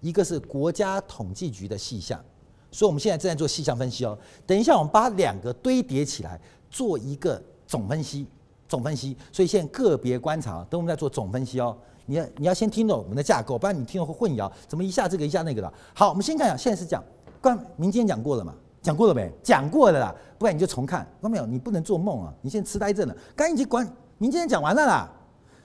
[0.00, 2.22] 一个是国家统计局的细项，
[2.70, 4.18] 所以我们现在正在做细项分析哦。
[4.46, 6.38] 等一下我们把两个堆叠起来
[6.70, 8.26] 做一个总分析，
[8.68, 9.16] 总分析。
[9.32, 11.76] 所以现在个别观察，等我们在做总分析哦。
[12.06, 15.72] 你要你要先听懂我们的架构，不然你听了会混淆，怎么一下这个一下那个的。
[15.94, 17.02] 好，我们先看一下，现在是讲
[17.40, 18.54] 关民间讲过了嘛？
[18.82, 19.32] 讲过了没？
[19.42, 21.00] 讲过了啦，不然你就重看。
[21.00, 21.46] 看到没有？
[21.46, 22.34] 你不能做梦啊！
[22.42, 23.16] 你现在痴呆症了。
[23.34, 25.10] 刚已经关民间讲完了啦，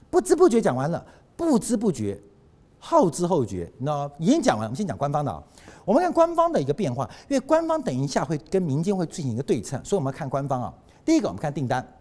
[0.09, 1.05] 不知不觉讲完了。
[1.39, 2.19] 不知不觉，
[2.79, 4.13] 后知后觉，你知道吗？
[4.19, 5.41] 已经讲完，我们先讲官方的啊。
[5.85, 10.73] 我们看官方的一个变化，因为官方等一下会跟民间会进行一个对称，所以我们要看官方啊。
[11.05, 11.97] 第一个，我们看订单，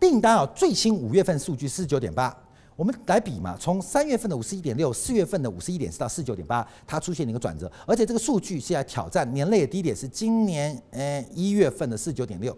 [0.00, 2.34] 订单啊，最新五月份数据四十九点八，
[2.74, 12.56] 我们来比嘛，从三月份的五十一点六，四月份的五十一点四到四十九点八，它出现了一个转折，而且这个数据是在挑战年内的低点，是今年呃一月份的四十九点六。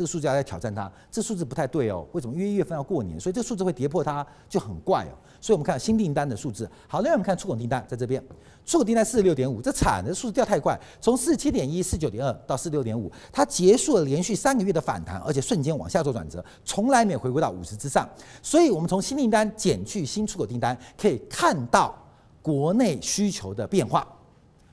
[0.00, 2.06] 这个数字要来挑战它，这数字不太对哦。
[2.12, 2.32] 为什么？
[2.32, 5.12] 因为一月份要过年，所以这数字会跌破它，就很怪哦。
[5.42, 6.66] 所以我们看新订单的数字。
[6.88, 8.22] 好，另外我们看出口订单，在这边，
[8.64, 18.08] 出口订单四十六点五，这惨的数字掉太快，从四十七点一、四九点二到四六点五，它结束了连续三个月的反弹，而且瞬间往下做转折，从来没有回归到五十之上。
[18.42, 21.94] 所以我们从新订单减去新出口订单，可以看到
[22.40, 24.08] 国内需求的变化，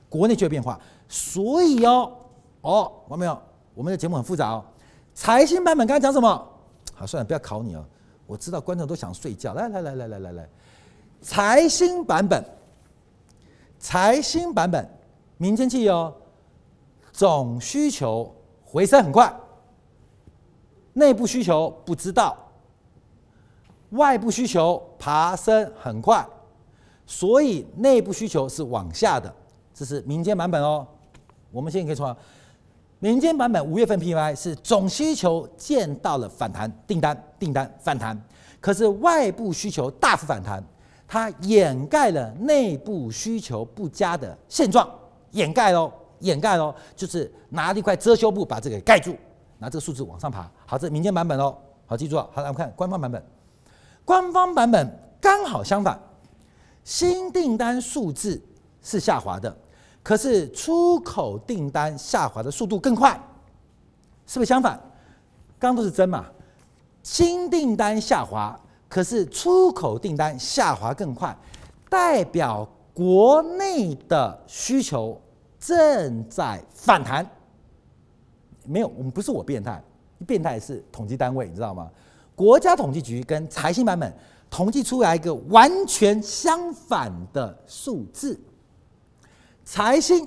[0.08, 0.80] 国内需求变化。
[1.06, 2.10] 所以哦，
[2.62, 3.38] 哦，完没有？
[3.74, 4.64] 我们的节目很复杂哦。
[5.18, 6.48] 财新版本刚才讲什么？
[6.94, 7.84] 好，算了，不要考你哦。
[8.24, 9.52] 我知道观众都想睡觉。
[9.52, 10.48] 来来来来来来来，
[11.20, 12.40] 财新版本，
[13.80, 14.88] 财新版本，
[15.36, 16.14] 民间企业哦，
[17.10, 18.32] 总需求
[18.64, 19.34] 回升很快，
[20.92, 22.36] 内部需求不知道，
[23.90, 26.24] 外部需求爬升很快，
[27.06, 29.34] 所以内部需求是往下的。
[29.74, 30.86] 这是民间版本哦。
[31.50, 32.16] 我们现在可以说。
[33.00, 38.20] 民间版本五月份 PMI 是总需求见到了反弹，订单订单反弹，
[38.60, 40.60] 可是外部需求大幅反弹，
[41.06, 44.88] 它掩盖了内部需求不佳的现状，
[45.30, 49.16] 掩盖喽，掩盖喽，就是拿了一块遮羞布把这个盖住，
[49.58, 50.50] 拿这个数字往上爬。
[50.66, 51.56] 好，这民间版本喽，
[51.86, 52.26] 好，记住啊。
[52.32, 53.24] 好，来我们看官方版本，
[54.04, 55.96] 官方版本刚好相反，
[56.82, 58.42] 新订单数字
[58.82, 59.56] 是下滑的。
[60.08, 63.12] 可是出口订单下滑的速度更快，
[64.26, 64.72] 是不是相反？
[65.58, 66.24] 刚刚都是真嘛？
[67.02, 71.36] 新订单下滑，可是出口订单下滑更快，
[71.90, 75.20] 代表国内的需求
[75.60, 77.30] 正在反弹。
[78.64, 79.78] 没有，我们不是我变态，
[80.26, 81.86] 变态是统计单位，你知道吗？
[82.34, 84.10] 国家统计局跟财新版本
[84.48, 88.40] 统计出来一个完全相反的数字。
[89.70, 90.26] 财新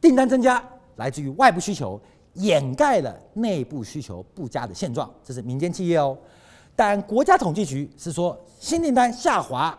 [0.00, 0.62] 订单增加
[0.94, 2.00] 来自于外部需求，
[2.34, 6.16] 掩盖了内部需求不佳的现状，这是民间企业哦。
[6.76, 9.76] 但国家统计局是说新订单下滑，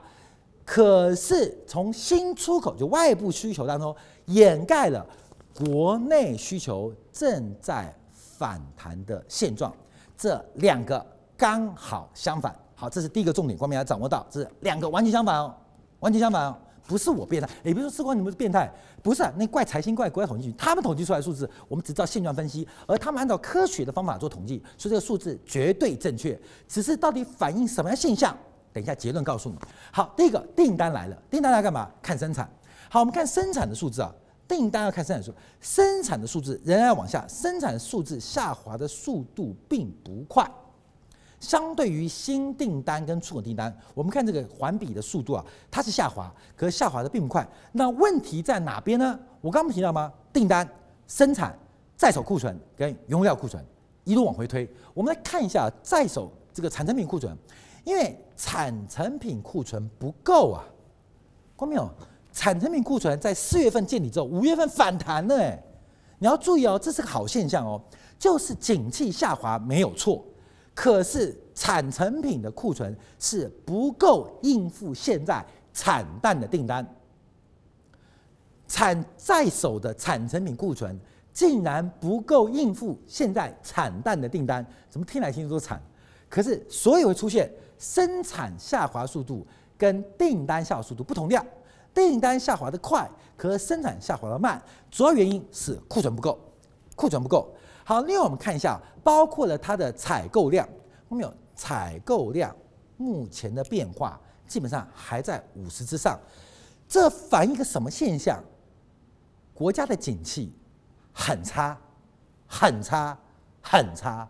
[0.66, 5.08] 可是从新出口就外部需求当中掩盖了
[5.54, 9.74] 国内需求正在反弹的现状，
[10.18, 11.04] 这两个
[11.38, 12.54] 刚好相反。
[12.76, 15.56] 好，这是第一个重点，光明要掌握到，这是两个完全相反哦，
[16.02, 16.58] 完全相反哦。
[16.88, 18.72] 不是我变态，也不是说士官你们是变态，
[19.02, 26.40] 不是啊，那怪财新怪国家统计局，他们统计出来的数字，我们只知道现状分析，而他们按照科学的方法做统计，所以这个数字绝对正确。
[26.68, 28.38] 只是到底反映什么样现象？
[28.72, 29.56] 等一下结论告诉你。
[29.92, 31.90] 好，第一个订单来了，订单来干嘛？
[32.02, 32.50] 看生产。
[32.90, 34.14] 好，我们看生产的数字啊，
[34.48, 40.46] 订单要看生产数，生产的数字仍然要往下，生产数字下滑的速度并不快。
[41.46, 47.48] 相对于新订单跟出口订单，我们看这个环比的速度啊，它是下滑，可是下滑的并不快。
[47.72, 49.20] 那问题在哪边呢？
[49.42, 50.12] 我刚刚不提到吗？
[50.34, 50.68] 订单、
[51.08, 51.56] 生产、
[51.96, 53.64] 在手库存跟原料库存
[54.06, 54.68] 一路往回推。
[54.96, 57.38] 我们来看一下在手这个产成品库存，
[57.84, 60.66] 因为产成品库存不够啊。
[61.58, 61.88] 看到没有？
[62.34, 65.62] 产成品库存在四月份见底之后，五月份反弹了哎。
[66.18, 67.80] 你要注意哦，这是个好现象哦，
[68.18, 70.26] 就是景气下滑没有错。
[70.76, 76.86] 可是产成品的库存是不够应付现在产淡的订单，
[78.68, 81.00] 产在手的产成品库存
[81.32, 85.82] 竟然不够应付现在产淡的订单，怎么听来听去都惨？
[86.30, 91.46] 可是所以会出现生产下滑速度跟订单下滑速度不同量，
[91.94, 94.62] 订单下滑的快，可生产下滑的慢，
[94.92, 96.38] 主要原因是库存不够，
[96.98, 97.50] 库存不够。
[97.88, 100.68] 好，另外我们看一下，包括了它的采购量，
[101.08, 102.54] 我们有采购量
[102.98, 106.20] 目前的变化，基本上还在五十之上，
[106.88, 108.44] 这反映一个什么现象？
[109.54, 110.52] 国家的景气
[111.14, 111.80] 很差，
[112.48, 113.16] 很差，
[113.62, 114.28] 很差，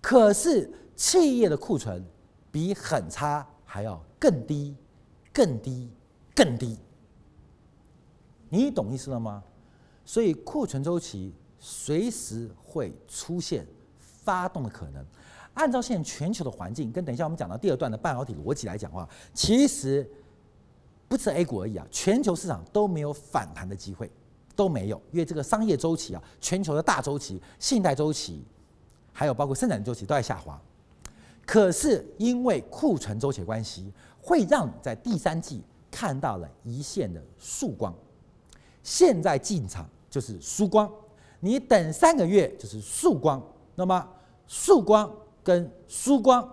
[0.00, 2.04] 可是企业的库存
[2.50, 4.76] 比很差还要更低，
[5.32, 5.92] 更低，
[6.34, 6.76] 更低。
[8.48, 9.44] 你懂意思了吗？
[10.04, 11.32] 所以库存周期。
[11.60, 13.64] 随时会出现
[13.98, 15.04] 发动的可能。
[15.54, 20.08] 按照现在全球的环境，跟等一下我们讲到第二段的半导体逻辑来讲的话，其实
[21.06, 24.10] 不止 A 股而已啊，全球市场都没有反弹的机会，
[24.54, 28.44] 都没有，因为这个商业周期啊，全球的大周期、信贷周期，
[29.12, 30.58] 还有包括生产周期都在下滑。
[31.44, 33.92] 可是因为库存周期的关系，
[34.22, 37.92] 会让你在第三季看到了一线的曙光。
[38.84, 40.90] 现在进场就是曙光。
[41.40, 43.42] 你等三个月就是曙光，
[43.74, 44.06] 那么
[44.46, 45.10] 曙光
[45.42, 46.46] 跟曙光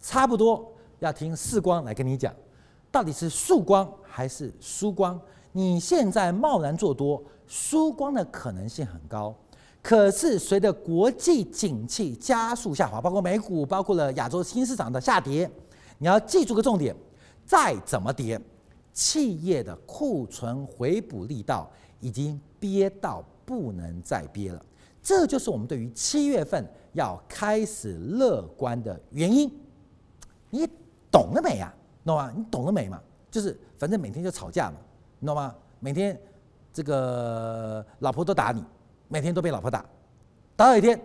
[0.00, 2.34] 差不多，要听世光来跟你讲，
[2.90, 5.18] 到底是曙光还是输光？
[5.52, 9.34] 你现在贸然做多，输光的可能性很高。
[9.80, 15.48] 可是随着国际景气加速下滑，包括美股，包括了亚洲新市场的下跌，
[15.98, 16.94] 你要记住个重点：
[17.46, 18.38] 再怎么跌，
[18.92, 23.24] 企业的库存回补力道已经憋到。
[23.48, 24.62] 不能再憋了，
[25.02, 29.50] 这就是我们对于七月份要开始乐观的原因。
[30.50, 30.68] 你
[31.10, 31.72] 懂了没呀？
[32.04, 32.30] 懂吗？
[32.36, 33.00] 你懂了没嘛？
[33.30, 34.76] 就是反正每天就吵架嘛，
[35.18, 35.54] 你懂吗？
[35.80, 36.20] 每天
[36.74, 38.62] 这个老婆都打你，
[39.08, 39.82] 每天都被老婆打，
[40.54, 41.00] 打到一天，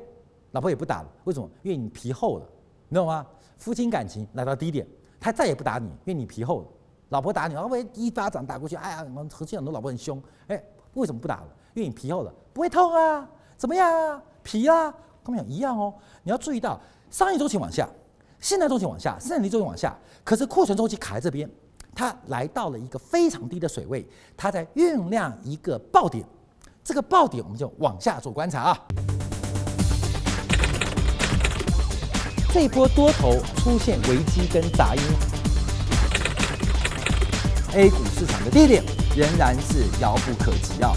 [0.51, 1.09] 老婆也不打了。
[1.23, 1.49] 为什么？
[1.61, 2.45] 因为你皮厚了，
[2.89, 3.25] 你懂吗？
[3.57, 4.85] 夫妻感情来到低点，
[5.17, 6.67] 他再也不打你，因为你皮厚了。
[7.07, 10.61] 老婆打你，老婆一巴掌打过去，哎呀，我们核心很多老婆很凶，哎，
[10.95, 11.47] 为什么不打了？
[11.73, 13.27] 因为你皮厚了，不会痛啊？
[13.57, 14.21] 怎么样啊？
[14.43, 14.93] 皮啊？
[15.23, 15.93] 跟我们一样哦。
[16.21, 17.87] 你要注意到，商业周期往下，
[18.39, 21.49] 信贷周期往下，生产力周期往下，可是库存周期卡在这边，
[21.95, 24.07] 它来到了一个非常低的水位，
[24.37, 26.23] 它在酝酿一个爆点。
[26.83, 28.77] 这个爆点我们就往下做观察啊。
[32.53, 35.01] 这一波多头出现危机跟杂音
[37.73, 38.83] ，A 股市场的低点
[39.15, 40.93] 仍然是遥不可及啊。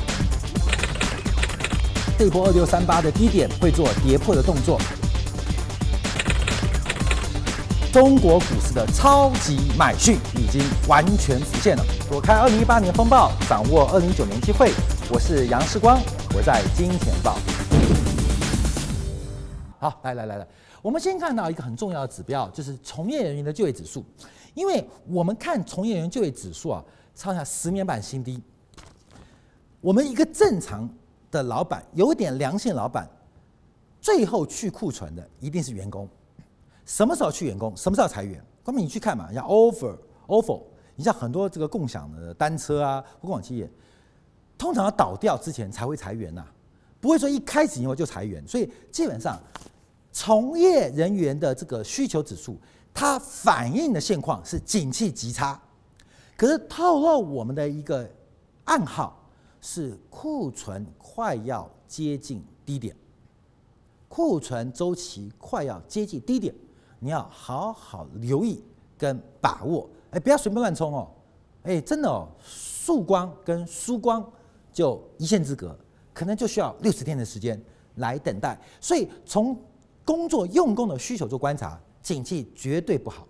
[2.18, 4.80] 这一波二六三八的低点会做跌破的动作。
[7.92, 11.84] 中国股市的超级买讯已经完全实现了。
[12.08, 14.72] 躲开二零一八年风暴，掌握二零一九年机会。
[15.10, 16.00] 我是杨世光，
[16.34, 17.36] 我在金钱报。
[19.78, 20.48] 好，来来来来，
[20.80, 24.02] 我们先看到一个很重要的指标，就是从业人员的就业指数。
[24.54, 26.82] 因为我们看从业人员就业指数啊，
[27.14, 28.42] 创下十年版新低。
[29.82, 30.88] 我们一个正常
[31.30, 33.08] 的老板，有点良心老板，
[34.00, 36.08] 最后去库存的一定是员工。
[36.84, 37.76] 什么时候去员工？
[37.76, 38.42] 什么时候裁员？
[38.62, 39.96] 光明你去看嘛，像 offer
[40.26, 40.62] offer，
[40.94, 43.70] 你像很多这个共享的单车啊，互联网企业，
[44.56, 46.44] 通常要倒掉之前才会裁员呐、
[47.00, 48.46] 不会说一开始以后就裁员。
[48.46, 49.38] 所以基本上，
[50.12, 52.56] 从业人员的这个需求指数，
[52.94, 55.60] 它反映的现况是景气极差。
[56.36, 58.08] 可是透露我们的一个
[58.64, 59.25] 暗号
[59.68, 62.94] 是库存快要接近低点，
[64.08, 66.54] 库存周期快要接近低点。
[67.00, 68.62] 你要好好留意
[68.96, 71.10] 跟把握，哎，不要随便乱冲哦，
[71.64, 74.24] 哎，真的哦，曙光跟输光
[74.72, 75.76] 就一线之隔，
[76.14, 77.60] 可能就需要六十天的时间
[77.96, 78.56] 来等待。
[78.80, 79.60] 所以从
[80.04, 83.26] 工作用工的需求做观察，景气绝对不好，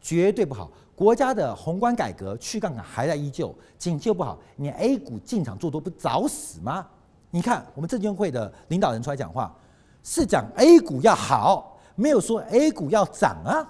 [0.00, 0.70] 绝对不好。
[0.94, 6.86] 国家的宏观改革去杠杆还在依旧，景气又不好，你 A 股进场做多不找死吗？
[7.30, 9.54] 你看我们证监会的领导人出来讲话，
[10.02, 11.72] 是讲 A 股要好。
[11.96, 13.64] 没有说 A 股要涨啊，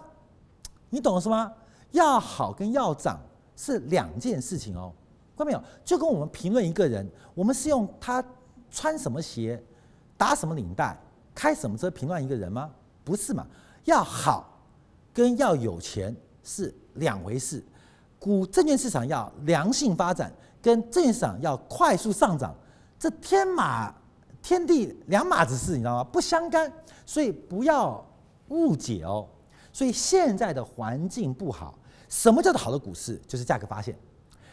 [0.89, 1.53] 你懂了是吗？
[1.91, 3.21] 要好跟要涨
[3.55, 4.91] 是两件事情哦，
[5.37, 5.63] 看到没有？
[5.85, 8.25] 就跟我们评论一个人，我们是用他
[8.71, 9.63] 穿什么鞋、
[10.17, 10.99] 打什么领带、
[11.35, 12.71] 开什么车评论一个人吗？
[13.05, 13.47] 不是嘛？
[13.85, 14.59] 要好
[15.13, 17.65] 跟要有钱是两回事。
[18.19, 20.33] 股证券市场要良性发展，
[20.63, 22.55] 跟证券市场要快速上涨，
[22.99, 23.95] 这天马
[24.43, 26.05] 天地两码子事，你知道吗？
[26.05, 26.73] 不相干，
[27.07, 28.05] 所以不要。
[28.49, 29.27] 误解哦，
[29.73, 31.77] 所以现在的环境不好。
[32.11, 33.19] 什么叫做好的股市？
[33.27, 33.99] 就是价格发现。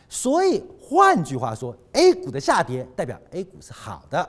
[0.07, 4.27] 所以换句话说，A 股的下跌代表 A 股是好的。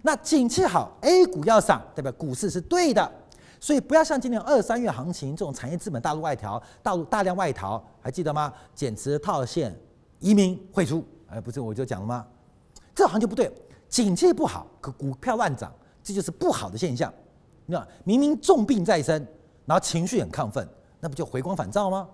[0.00, 3.12] 那景气好，A 股要涨，代表股市是对的。
[3.64, 8.52] 所以不要像今年二三月行情这种产业资本大陆外逃、大陆大量外逃，还记得吗？
[8.74, 9.74] 减持套现、
[10.18, 12.26] 移民汇出，哎，不是我就讲了吗？
[12.94, 13.50] 这行情不对，
[13.88, 17.10] 景气不好，可股票乱涨，这就是不好的现象。
[17.64, 19.26] 那明明重病在身，
[19.64, 20.68] 然后情绪很亢奋，
[21.00, 22.06] 那不就回光返照吗？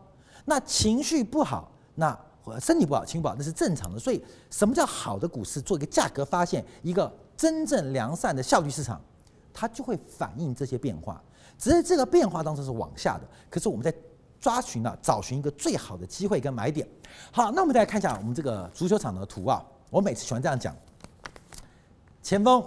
[0.45, 2.17] 那情绪不好，那
[2.61, 3.99] 身体不好，情绪不好，那是正常的。
[3.99, 5.61] 所以，什么叫好的股市？
[5.61, 9.01] 做一个价格发现，一个真正良善的效率市场，
[9.53, 11.21] 它就会反映这些变化。
[11.61, 13.95] 只是这个变化当中是往下的，可是我们在
[14.41, 16.89] 抓寻呢，找寻一个最好的机会跟买点。
[17.31, 19.63] 好，那我们再来看一下我们这个足球场的图啊。
[19.91, 20.75] 我每次喜欢这样讲：
[22.23, 22.67] 前锋、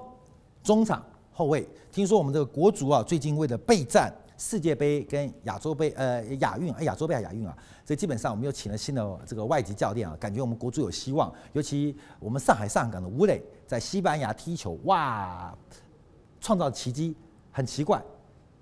[0.63, 1.03] 中场。
[1.35, 11.33] 后卫，听说我们这个国足啊，最近为了备战世界杯跟亚洲杯，呃，亚运，哎，亚洲杯还亚运啊，所以基本上我们又请了新的这个外籍教练啊，感觉我们国足有希望。
[11.53, 15.51] 尤其我们上海上港的吴磊在西班牙踢球，哇，
[16.39, 17.15] 创造奇迹，
[17.51, 17.99] 很奇怪，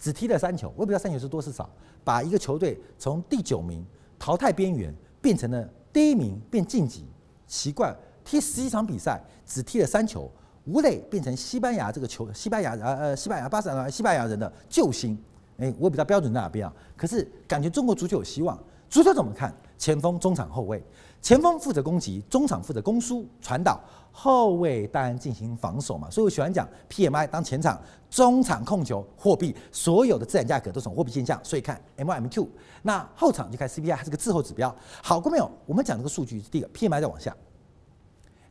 [0.02, 1.70] 只踢了三球，我也不知道三球是多是少，
[2.04, 3.86] 把一个球队从第九名
[4.18, 4.91] 淘汰边缘
[5.22, 7.06] 变成了第一名，变晋级，
[7.45, 7.95] 奇怪，
[8.26, 10.28] 踢十一场比赛只踢了三球。
[10.66, 15.16] 吴磊变成西班牙这个球，西班牙呃呃西班牙巴塞罗那西班牙人的救星，
[15.60, 16.74] 哎，我也不知道标准在哪边啊。
[16.97, 18.58] 可是感觉中国足球有希望。
[18.89, 19.56] 足球怎么看？
[19.82, 20.82] 前锋、中场、后卫。
[21.24, 23.80] 前锋负责攻击，中场负责攻输传导，
[24.12, 26.08] 后卫当然进行防守嘛。
[26.08, 31.40] 所以我喜欢讲 PMI 当前场，中场控球，货币所有的资产价格都是货币现象。
[31.44, 32.48] 所以看 M M2，
[32.84, 34.76] 那后场就看 CPI，它是个滞后指标。
[35.02, 35.50] 好过没有？
[35.66, 37.36] 我们讲这个数据，第一个 PMI 在往下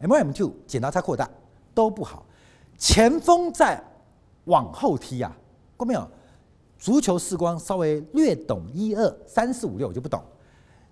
[0.00, 1.30] ，M M2 剪刀差扩大。
[1.72, 2.26] 都不好，
[2.76, 3.80] 前锋在
[4.46, 5.32] 往后踢、啊，
[5.76, 6.08] 过没有？
[6.76, 10.20] 足球视光稍微略懂一二三四五六我就不懂。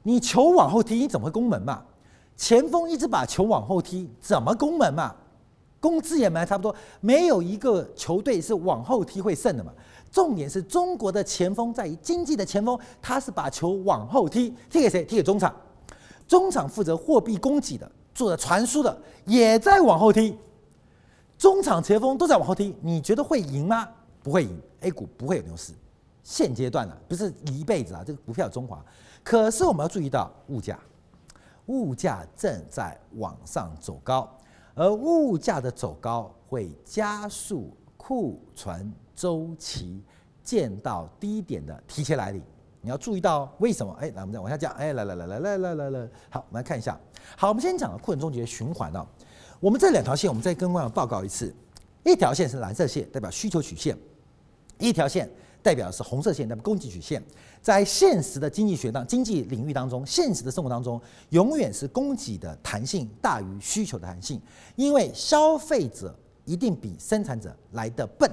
[0.02, 1.82] 你球往后踢，你怎么攻门嘛？
[2.36, 5.14] 前锋一直把球往后踢，怎么攻门嘛？
[5.80, 9.72] 攻自己门差不多，没有一个球队是往后踢会胜的嘛。
[10.10, 15.04] 重点是中国的前锋在于经济的前锋，他是把球往后踢，踢给谁？
[15.04, 15.54] 踢给中场。
[16.26, 20.36] 中场负责货币供给的，做的传输的，也在往后踢。
[21.36, 23.88] 中场前锋都在往后踢，你觉得会赢吗？
[24.22, 25.72] 不会赢，A 股不会有牛市。
[26.24, 28.84] 现阶段呢、啊，不是一辈子啊，这个股票中华。
[29.28, 30.80] 可是我们要注意到物价，
[31.66, 34.26] 物价正在往上走高，
[34.74, 40.02] 而物价的走高会加速库存周期
[40.42, 42.42] 见到低点的提前来临。
[42.80, 43.92] 你要注意到为什么？
[44.00, 44.72] 哎，来，我们再往下讲。
[44.72, 46.98] 哎，来来来来来来来来，好，我们来看一下。
[47.36, 49.06] 好，我们先讲了库存周期循环啊。
[49.60, 51.54] 我们这两条线，我们再跟观众报告一次。
[52.02, 53.94] 一条线是蓝色线，代表需求曲线；
[54.78, 55.28] 一条线
[55.62, 57.22] 代表是红色线，代表供给曲线。
[57.60, 61.00] 在现实的经济学当经济领域当中，现实的生活当中，
[61.30, 64.40] 永远是供给的弹性大于需求的弹性，
[64.76, 68.30] 因为消费者一定比生产者来得笨。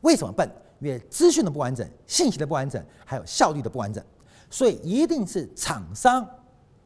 [0.00, 0.48] 为什么笨？
[0.78, 4.04] 因为资讯的不完整、信息的不完整，还有效率的不完整，
[4.50, 6.28] 所以一定是厂商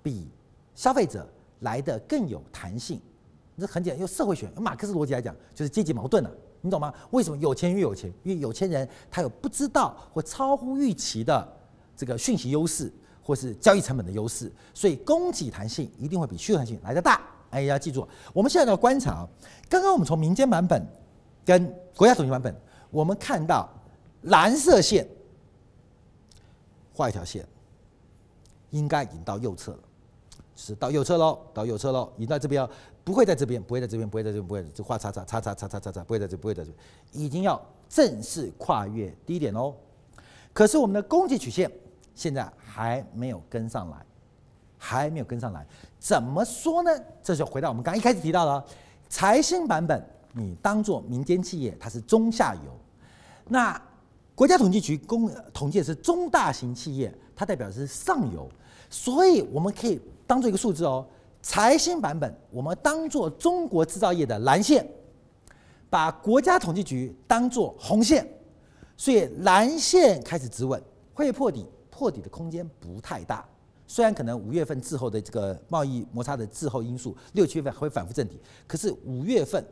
[0.03, 0.29] 比
[0.75, 1.29] 消费者
[1.61, 3.01] 来得更有弹性。
[3.59, 6.95] 这很简单，用社会学、用马克思逻辑来讲，就是阶级矛盾了，你懂吗？
[7.11, 8.11] 为什么有钱越有钱？
[8.23, 11.47] 因为有钱人他有不知道或超乎预期的
[12.01, 12.91] 这个讯息优势，
[13.23, 17.21] 或是交易成本的优势，所以供给弹性一定会比需求弹性来得大。
[17.51, 19.29] 哎，要记住，我们现在要观察，
[19.69, 20.83] 刚刚我们从民间版本
[21.45, 22.57] 跟国家统计版本，
[22.91, 23.69] 我们看到
[24.23, 25.07] 蓝色线
[26.95, 27.47] 画一条线，
[28.71, 29.79] 应该已经到右侧了。
[30.57, 32.67] 是到右侧喽，到右侧喽，已经到这边，
[33.05, 36.71] 不会在这边，不会在这边，不会在这边，不会就画叉叉叉叉叉叉叉叉，不会在这，不会在这，
[37.13, 39.75] 已经要正式跨越低点喽。
[40.53, 41.71] 可是我们的供给曲线
[42.21, 43.97] 现在还没有跟上来，
[44.77, 45.67] 还没有跟上来，
[45.99, 46.91] 怎么说呢？
[47.23, 48.65] 这就回到我们刚一开始提到的
[49.09, 50.05] 财新版本，
[50.35, 52.71] 你当做民间企业，它是中下游；
[53.49, 53.81] 那
[54.35, 58.47] 国家统计局公统计的是中大型企业，它代表的是上游。
[58.91, 59.99] 所以我们可以。
[60.27, 61.05] 当做一个数字哦，
[61.43, 64.89] 财新版本我们当做中国制造业的蓝线，
[65.89, 68.25] 把国家统计局当做红线，
[68.97, 70.81] 所以蓝线开始止稳，
[71.13, 71.67] 会破底，
[72.01, 73.47] 破底的空间不太大。
[73.87, 79.63] 虽然可能五月份滞后的这个贸易摩擦的滞后因素，六七月份还会反复正底，可是五月份、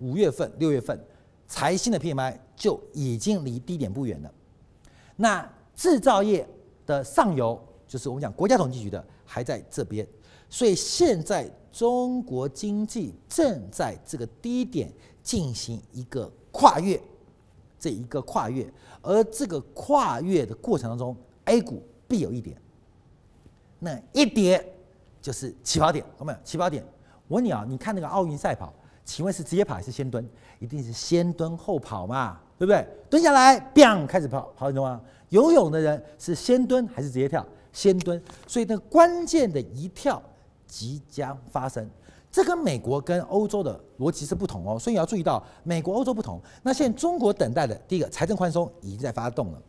[0.00, 1.02] 五月份、六月份，
[1.48, 4.30] 财新的 PMI 就已经离低点不远了。
[5.16, 6.46] 那制造业
[6.84, 9.02] 的上游，就是我们讲国家统计局的。
[9.28, 10.06] 还在这边，
[10.48, 14.88] 所以现在中国经济正在这个低点
[15.20, 17.02] 进行一个跨越，
[17.76, 21.16] 这一个跨越，而这个跨越的过程当中
[21.46, 22.56] ，A 股必有一跌，
[23.80, 24.64] 那一跌
[25.20, 26.38] 就是起跑点，有没有？
[26.44, 26.84] 起跑点，
[27.26, 28.72] 我问你啊，你看那个奥运赛跑，
[29.04, 30.24] 请问是直接跑还是先蹲？
[30.60, 32.86] 一定是先蹲后跑嘛，对不对？
[33.10, 35.00] 蹲下来，bang 开始跑，跑你懂吗？
[35.30, 37.44] 游泳的人是先蹲还是直接跳？
[37.72, 40.22] 先蹲，所以那关键的一跳
[40.66, 41.86] 即将发生，
[42.32, 46.40] 这跟美国跟欧洲的逻辑是不同哦，所以你要注意到美国、欧洲不同。
[46.62, 49.62] 那现在中国等待的第一个财政宽松已经在发动了，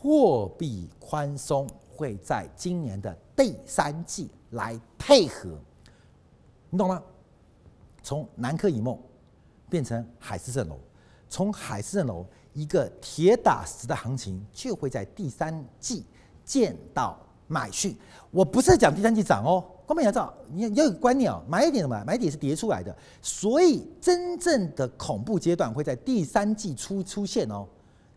[0.00, 5.50] 货币宽松会在今年的第三季来配合，
[6.70, 7.02] 你懂吗？
[8.02, 8.96] 从南柯一梦
[9.68, 10.78] 变成海市蜃楼，
[11.28, 16.04] 从海市蜃楼一个铁打实的行情就会在第三季
[16.44, 17.18] 见到。
[17.50, 17.96] 买讯，
[18.30, 22.04] 我不是讲第三季涨哦，观众要知道，你要有个观念哦，买点什么？
[22.04, 27.66] 买点是跌出来的，所以真正的恐怖阶段会在第三季出出现哦，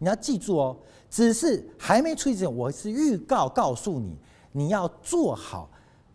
[0.02, 0.76] 你要记住哦，
[1.12, 4.18] 只是还没出现之前，我是预告告诉你，
[4.52, 5.70] 你要做好，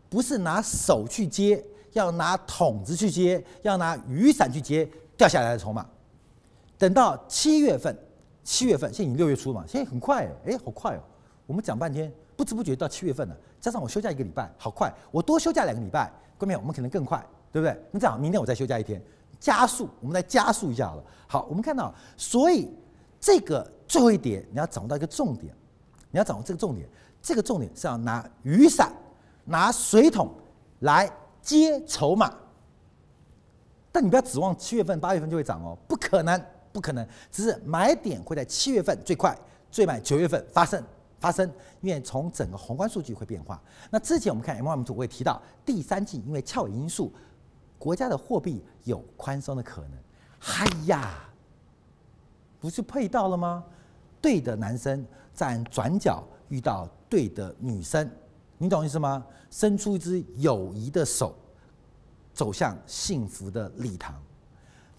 [0.09, 5.87] 不是拿手去接，要拿桶子去接，要拿雨伞去接掉下来的筹码，
[6.77, 7.97] 等到七月份，
[8.43, 11.01] 七月份现在已经六月初了嘛，现在很快哎，哎，好快哦，
[11.47, 12.13] 我们讲半天。
[12.37, 14.93] 不知不觉到七月份了，加上我休假一个礼拜，好快！
[15.11, 17.75] 我多休假两个礼拜，后面我们可能更快，对不对？
[17.91, 19.03] 那这样，明天我再休假一天，
[19.41, 21.05] 加速，我们来加速一下好了。
[21.27, 22.69] 好，我们看到，所以
[23.27, 25.53] 这个最后一点，你要掌握到一个重点，
[26.13, 26.89] 你要掌握这个重点，
[27.21, 28.93] 这个重点是要拿雨伞、
[29.45, 30.33] 拿水桶
[30.79, 31.11] 来
[31.43, 32.33] 接筹码，
[33.91, 36.41] 但你不要指望七月份、八月份就会涨哦，不可能，
[36.73, 39.37] 不可能，只是买点会在七月份最快，
[39.73, 40.81] 最慢九月份发生。
[41.19, 43.61] 发生，因为从整个宏观数据会变化。
[43.91, 47.13] 那之前我们看 M2 图，我也提到第三季因为翘尾因素，
[47.77, 49.91] 国家的货币有宽松的可能。
[50.39, 51.29] 嗨呀，
[52.61, 53.65] 不是配到了吗？
[54.21, 58.11] 对的男生在转角遇到对的女生，
[58.59, 59.25] 你懂意思吗？
[59.51, 61.35] 伸出一只友谊的手，
[62.33, 64.15] 走向幸福的礼堂。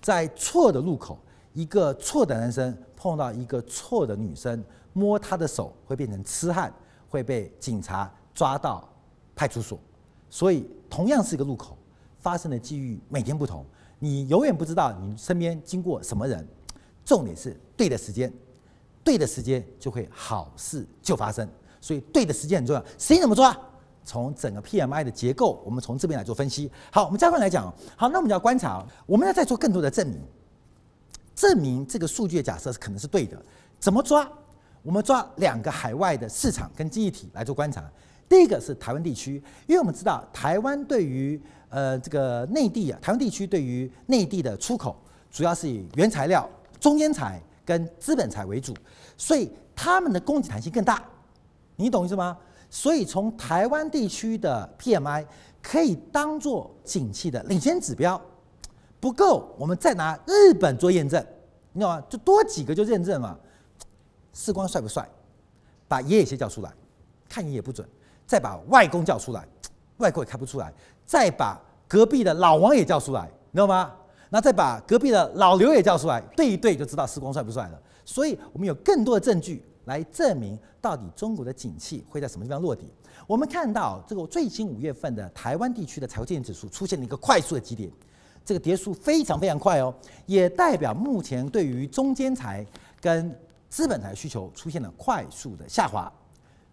[0.01, 1.19] 在错的路口，
[1.53, 4.63] 一个错的男生碰到一个错的女生。
[4.93, 6.73] 摸她的手会变成痴汉，
[7.07, 8.87] 会被警察抓到
[9.35, 9.79] 派出所。
[10.27, 11.77] 所以，同样是一个路口，
[12.17, 13.63] 发生的机遇每天不同。
[13.99, 16.47] 你永远不知道你身边经过什么人。
[17.07, 18.31] 重点是对的时间，
[19.01, 21.47] 对的时间就会好事就发生。
[21.79, 22.83] 所以，对的时间很重要。
[22.97, 23.57] 时间怎么抓？
[24.03, 26.69] 从整个 PMI 的结构，我们从这边来做分析。
[26.91, 27.73] 好，我们加快来讲。
[27.95, 30.19] 好，那我们要观察，我们要再做更多的证明，
[31.33, 33.41] 证明这个数据的假设是可能是对的。
[33.79, 34.29] 怎么抓？
[34.83, 37.89] 我们抓两个海外的市场跟经济体来做观察。
[38.27, 44.95] 第一个是台湾地区，因为我们知道台湾对于呃这个内地啊，台湾地区对于内地的出口
[45.31, 46.49] 主要是以原材料、
[46.79, 48.73] 中间财跟资本财为主，
[49.17, 51.03] 所以他们的供给弹性更大。
[51.75, 52.37] 你懂意思吗？
[52.69, 55.25] 所以从台湾地区的 PMI
[55.61, 58.19] 可以当做景气的领先指标，
[58.99, 61.23] 不够我们再拿日本做验证，
[61.71, 62.03] 你知道吗？
[62.09, 63.39] 就多几个就认证了。
[64.33, 65.07] 世光帅不帅？
[65.87, 66.71] 把爷爷先叫出来，
[67.29, 67.87] 看爷爷不准；
[68.25, 69.47] 再把外公叫出来，
[69.97, 70.67] 外公也看不出来；
[71.05, 71.57] 再把
[71.87, 73.95] 隔壁的老王也叫出来，你知道吗？
[74.29, 77.81] 那再把隔壁的老刘也叫出来，对一对就知道时光帅不帅了。
[78.05, 79.63] 所以我们有更多的证据。
[79.87, 82.85] 来证明到底中国的景气会在什么地方落地。
[83.25, 87.89] 我们看到这个最新五月份的台湾地区的采购经理指数出现了一个快速的急跌，
[88.43, 92.67] 这个跌速非常非常快哦，也代表目前对于中间材
[92.99, 93.33] 跟
[93.69, 96.11] 资本财需求出现了快速的下滑，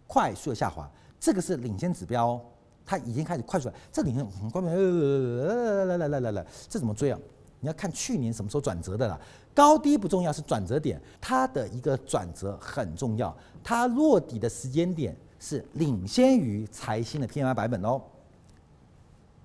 [0.09, 0.91] 快速的下滑，
[1.21, 2.41] 这个是领先指标哦，
[2.85, 3.75] 它已经开始快速了。
[3.93, 7.19] 这领先很关键，来来来来来来，这怎么追啊？
[7.65, 9.19] 你要看去年什么时候转折的啦。
[9.55, 13.35] 高低不重要，是转折点，它的一个转折很重要。
[13.63, 18.03] 它落底的时间点是领先于财新的 PMI 版本哦。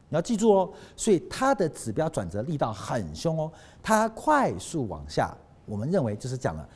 [0.09, 3.49] 你要记住哦，所以它的指标转折力道很凶哦。
[3.81, 5.33] 它快速往下，
[5.65, 6.67] 我们认为就是讲了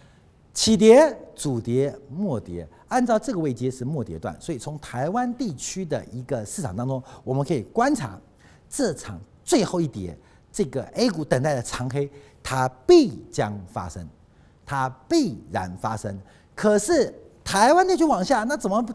[0.53, 4.33] 起跌、主跌、末跌，按照这个位阶是末跌段。
[4.39, 8.17] 所以从台湾地区的一个市场当中，我们可以观察
[8.69, 10.17] 这场最后一跌。
[10.54, 12.08] 这个 A 股等待的长黑，
[12.43, 14.08] 它必将发生，
[14.64, 16.16] 它必然发生。
[16.54, 17.12] 可是
[17.43, 18.86] 台湾地区往下，那怎么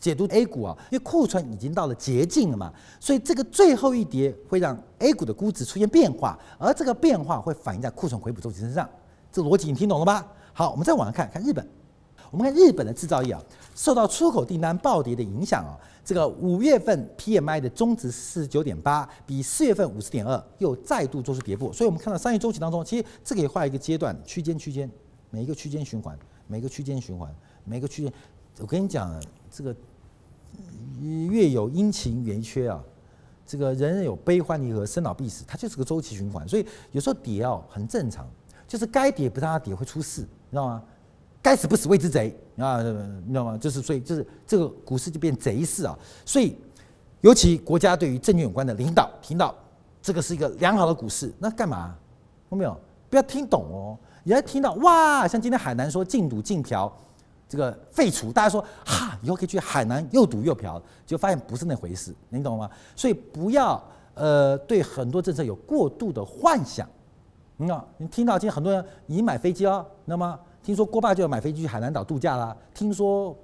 [0.00, 0.76] 解读 A 股啊？
[0.90, 8.88] 因为库存已经到了竭尽了嘛，所以这个最后一跌会让 A 股的估值出现变化，而这个变化会反映在库存回补周期身上。
[9.30, 10.26] 这逻辑你听懂了吧？
[10.54, 11.68] 好，我们再往上看看日本。
[12.30, 13.42] 我们看日本的制造业啊，
[13.74, 21.72] 受到出口订单暴跌的影响啊，这个五月份 PMI 的终值四十九点八，比四月份五十点二又再度做出跌破。
[21.72, 24.90] 所以，我们看到商业周期当中，其实这个也画一个阶段区间区间，
[25.30, 27.32] 每一个区间循环，每个区间循环，
[27.64, 28.12] 每个区间。
[28.58, 29.74] 我跟你讲，这个
[31.30, 32.82] 月有阴晴圆缺啊，
[33.46, 36.46] 这个人人有悲欢离合，生老病死，它就是个周期循环。
[36.48, 38.28] 所以有时候跌哦很正常，
[38.66, 40.82] 就是该跌不让它跌会出事，你知道吗？
[41.42, 43.58] 该死不死谓之贼啊，你知道吗？
[43.58, 45.98] 就是所以就是这个股市就变贼市啊。
[46.24, 46.56] 所以
[47.20, 49.52] 尤其国家对于证券有关的领导听到
[50.00, 51.94] 这个是一个良好的股市，那干嘛？
[52.50, 52.78] 有没有？
[53.10, 53.98] 不要听懂哦。
[54.22, 56.90] 你要听到哇，像今天海南说禁赌禁嫖，
[57.48, 62.70] 这个废除，大家说哈，以后可以去海南又赌又嫖，就发现不是那回事，你懂吗？
[62.94, 63.82] 所以不要
[64.14, 66.88] 呃对很多政策有过度的幻想。
[67.56, 70.38] 你看，你听到今天很多人你买飞机哦，那么？
[70.62, 72.56] 听说郭爸就要买飞机去海南岛度假啦。
[72.72, 73.36] 听说，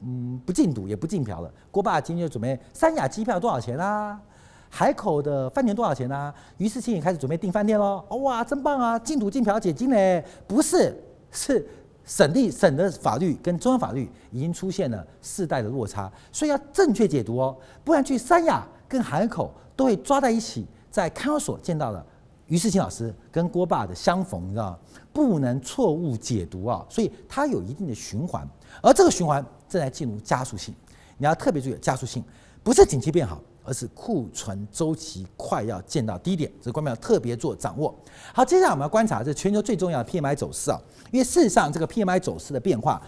[0.00, 1.50] 嗯，不禁赌也不禁嫖了。
[1.70, 4.20] 郭爸今天就准备三亚机票多少钱啊？
[4.68, 6.34] 海口的饭店多少钱啊？
[6.58, 8.04] 于是清也开始准备订饭店喽。
[8.22, 8.98] 哇，真棒啊！
[8.98, 10.22] 禁赌禁嫖解禁嘞？
[10.46, 10.94] 不是，
[11.30, 11.66] 是
[12.04, 22.04] 省地省的法律跟中央法律已经出现了世代的落差，所以要正确解读哦，不然去三亚跟海口都会抓在一起，在看守所见到了
[22.48, 24.78] 于世清老师跟郭爸的相逢，你知道吗？
[25.16, 28.46] 不能错误解读啊，所以它有一定的循环，
[28.82, 30.74] 而这个循环正在进入加速性。
[31.16, 32.22] 你要特别注意加速性，
[32.62, 37.98] 不是景气变好，而是库存周期快要见到低点，这个观众要特别做掌握。
[38.34, 40.78] 好，接下来我们要观察这全球最重要的 PMI 走势啊，
[41.10, 43.00] 因为事实上这个 PMI 走势的变化，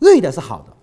[0.00, 0.76] 绿的是好的，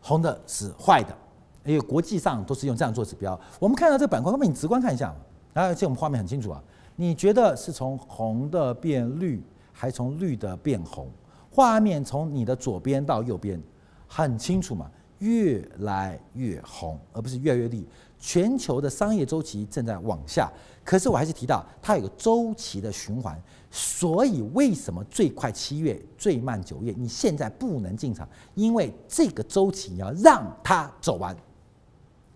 [0.00, 1.16] 红的是坏的，
[1.64, 3.40] 因为国际上都是用这样做指标。
[3.60, 5.14] 我们看到这个板块，我们你直观看一下，
[5.52, 6.60] 而且我们画面很清楚啊，
[6.96, 9.40] 你觉得是从红的变绿？
[9.76, 11.10] 还从绿的变红，
[11.50, 13.60] 画面从你的左边到右边，
[14.06, 17.84] 很清楚嘛，越来越红，而不是越来越绿。
[18.18, 20.50] 全球的商业周期正在往下，
[20.82, 23.38] 可是我还是提到它有个周期的循环，
[23.70, 26.94] 所以为什么最快七月，最慢九月？
[26.96, 31.36] 你现在不能进场，因为这个周期你要让它走完，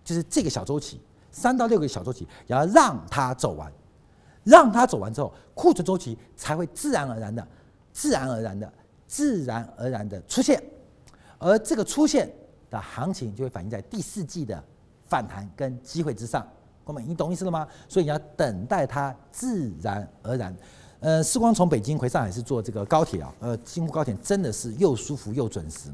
[0.03, 3.71] 就是这个小周期，三到六个小周期，要让它走完。
[4.43, 7.45] 让它走完之后，库存周期才会自然而然的、
[7.91, 8.71] 自然而然的、
[9.07, 10.61] 自然而然的出现，
[11.37, 12.31] 而这个出现
[12.69, 14.63] 的行情就会反映在第四季的
[15.05, 16.47] 反弹跟机会之上。
[16.83, 17.67] 哥们，你懂意思了吗？
[17.87, 20.55] 所以你要等待它自然而然。
[21.01, 25.89] 呃，世光从北京回上海是坐这个高铁啊，呃，京沪高铁真的是又舒服又准时。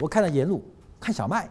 [0.00, 0.62] 我看了沿路
[0.98, 1.48] 看小麦，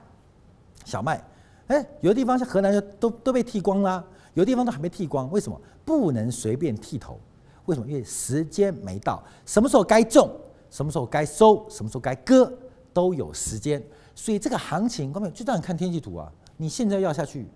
[0.86, 1.23] 小麦，
[1.67, 5.59] 哎，有的地方像河南就都都被剃光了，有的地方都还没剃光，为什么？
[5.86, 7.19] 不能随便剃头，
[7.65, 7.88] 为什么？
[7.88, 10.29] 因为时间没到，什么时候该种，
[10.69, 12.51] 什么时候该收，什么时候该割，
[12.93, 13.81] 都有时间。
[14.15, 17.47] 所以这个行情，各位就让你看天气图啊，你现在要下去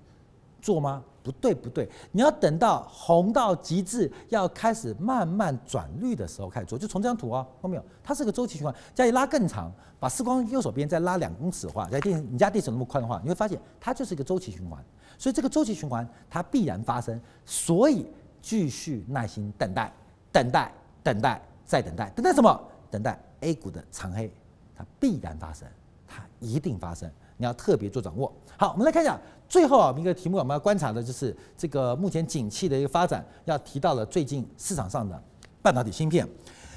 [0.61, 1.03] 做吗？
[1.27, 6.79] 不对，不对，你要等到红到极致，要开始慢慢转绿的时候开始做。
[6.79, 7.83] 就从这张图啊，看到没有？
[8.01, 8.73] 它是个周期循环。
[8.95, 9.69] 再一拉更长，
[9.99, 14.81] 把视光右手边再拉两公尺的话，在电你家地手那么宽的话，你会发现它就是一个周期循环。
[15.17, 18.07] 所以这个周期循环它必然发生，所以
[18.41, 19.91] 继续耐心等待，
[20.31, 20.71] 等待，
[21.03, 22.61] 等待，再等待，等待什么？
[22.89, 24.31] 等待 A 股的长黑，
[24.73, 25.67] 它必然发生，
[26.07, 27.11] 它一定发生。
[27.39, 28.33] 你要特别做掌握。
[28.57, 29.19] 好，我们来看一下
[29.49, 33.25] 最后啊，一个题目我们要观察的就是这个目前景气的一个发展。
[33.45, 35.21] 要提到了最近市场上的
[35.61, 36.27] 半导体芯片，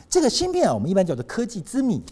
[0.08, 2.02] 这个芯片啊，我们一般叫做科技之米。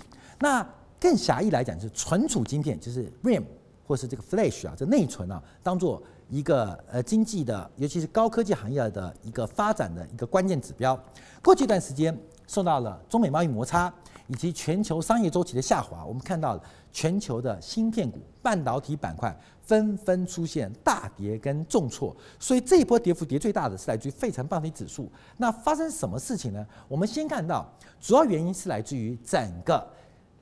[0.41, 0.67] 那
[1.01, 3.45] 更狭义来讲，就是存储芯片，就是 RAM
[3.87, 10.99] 或是这个 Flash 啊，这内存啊，当做一个呃经济的，尤其是高科技行业的一个发展的一个关键指标。
[11.43, 13.93] 过去一段时间受到了中美贸易摩擦
[14.29, 16.59] 以及全球商业周期的下滑，我们看到。
[16.91, 25.09] 全球的芯片股、半导体板块纷纷出现大跌跟重挫，所以这一波跌幅跌最大的是来自于费城半导体指数。
[25.37, 26.67] 那发生什么事情呢？
[26.89, 27.71] 我们先看到，
[28.01, 29.87] 主要原因是来自于整个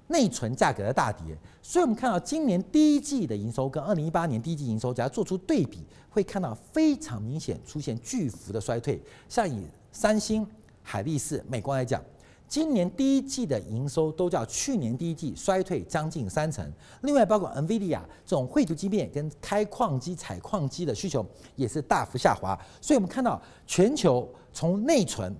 [0.06, 1.36] 内存价格的大跌。
[1.60, 9.02] 所以我们看到今年第一季的营收跟二零一八年第一季营收，只要做出对比，会看到非常明显出现巨幅的衰退。
[9.28, 10.46] 像以三星、
[10.80, 12.00] 海力士、美光来讲。
[12.48, 16.64] 今年第一季的营收都较去年第一季衰退将近三成，
[17.02, 21.26] 另外包括 NVIDIA 这种绘图晶片跟开矿机、采矿机的需求
[21.56, 25.34] 也是大幅下滑，所以我们看到全球从内存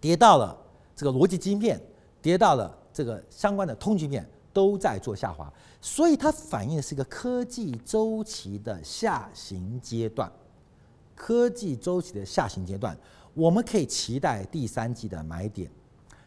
[0.00, 0.56] 跌到了
[0.96, 1.80] 这个逻辑晶片，
[2.22, 10.32] 跌到了这个相关的通讯面都在做下滑，所以它反映的是一个科技周期的下行阶段，
[11.14, 12.96] 科技周期的下行阶段，
[13.34, 15.70] 我们可以期待第三季的买点。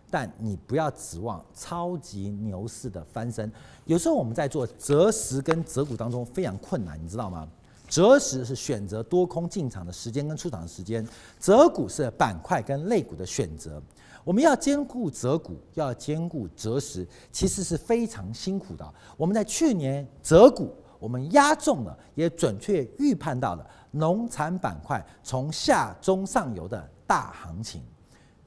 [0.09, 3.51] 但你不要指望超级牛市的翻身。
[3.85, 7.47] 有时候我们在做择时跟择股当中非常困难，你知道吗？
[7.89, 11.07] 择时是选择多空进场的时间跟出场的时间，
[11.39, 13.81] 择股是板块跟类股的选择。
[14.25, 18.93] 我们要兼顾择股，要兼顾择时，其实是非常辛苦的。
[19.15, 27.81] 我们在去年择股，我们压中了，也准确预判到了农产板块从下中上游的大行情，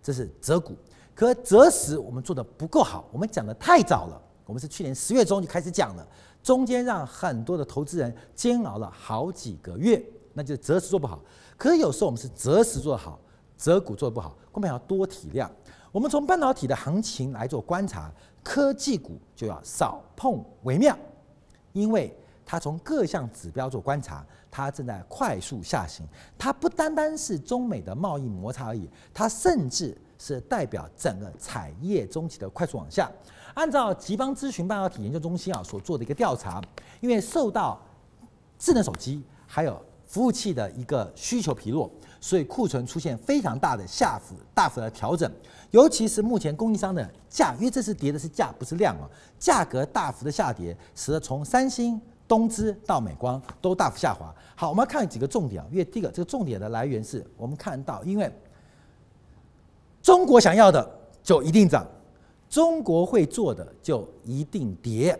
[0.02, 0.76] 这是择股。
[1.20, 4.18] 可择时我们做的不够好，我们讲的太早了。
[4.46, 6.08] 我们是去年十月中就开始讲了，
[6.42, 10.02] 中间让很多的投资人煎熬了好几个月，
[10.32, 11.20] 那就是择时做不好。
[11.58, 13.18] 可是有时候我们是择时做得好，
[13.54, 15.46] 择股做得不好，我们要多体谅。
[15.92, 18.10] 我们从半导体的行情来做观察，
[18.42, 20.96] 科技股就要少碰为妙，
[21.74, 22.16] 因为
[22.46, 26.06] 它从各项指标做观察，它正在快速下行。
[26.38, 29.94] 它不单单是中美的贸易摩擦而已，它甚至。
[30.20, 33.10] 是代表整个产业中期的快速往下。
[33.54, 36.62] 按照集邦咨询半导体研究中心啊所做的一个调查，
[37.00, 37.80] 因为受到
[38.58, 41.90] 智能手机还有服务器的一个需求疲弱，
[42.20, 45.30] 所以库存出现非常大的下幅大幅的调整。
[45.70, 49.08] 尤其是目前供应商的价，因为这次跌的是价不是量啊，
[49.38, 54.32] 价格大幅的下跌，使得从三星、东芝到美光都大幅下滑。
[54.54, 58.30] 好，我们要看几个重点啊，因为第一个这个重点的来源是我们看到，因为。
[60.02, 61.86] 中国想要的就一定涨，
[62.48, 65.18] 中国会做的就一定跌。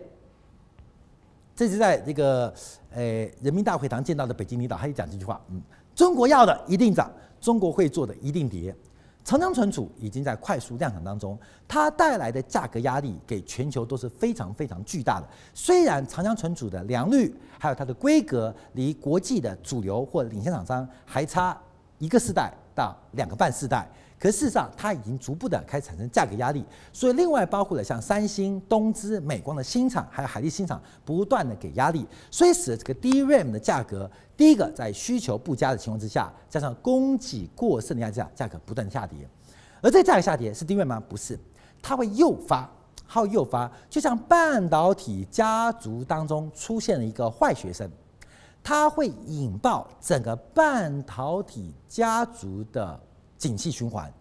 [1.55, 2.51] 这是在这个
[2.91, 3.03] 呃
[3.41, 5.61] 人民大会堂见到的北京领导，他也讲这句话，嗯，
[5.93, 8.75] 中国要的一定涨，中国会做的一定跌。
[9.23, 15.27] 长江存储已经在快速量产当中，它带来的价格压力给全球都是非常非常巨大的。
[15.53, 21.55] 虽然长江存储的良率还有它的规格离国际的主流或领先厂商还差
[21.99, 23.87] 一个世代到两个半世代。
[24.21, 26.63] 可事实上，它已经逐步的开始产生价格压力，
[26.93, 34.07] 所以另外包括了像三星、东芝、美光的新厂，还有海力新厂，不断的给压力，所以使得这个 DRAM 的价格，
[34.37, 39.27] 第一个在需求不佳的情况之下，加上供给过剩的压价，价格不断下跌。
[39.81, 41.01] 而这价格下跌是 DRAM 吗？
[41.09, 41.39] 不是，
[41.81, 42.69] 它会诱发，
[43.07, 47.89] 它会诱发，就像半导体家族当中出现了一个坏学生，
[48.61, 52.99] 它会引爆整个半导体家族的。
[53.41, 54.13] 景气循环，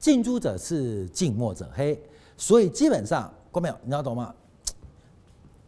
[0.00, 1.96] 近朱者赤，近墨者黑，
[2.36, 4.34] 所以基本上，郭淼，你要懂吗？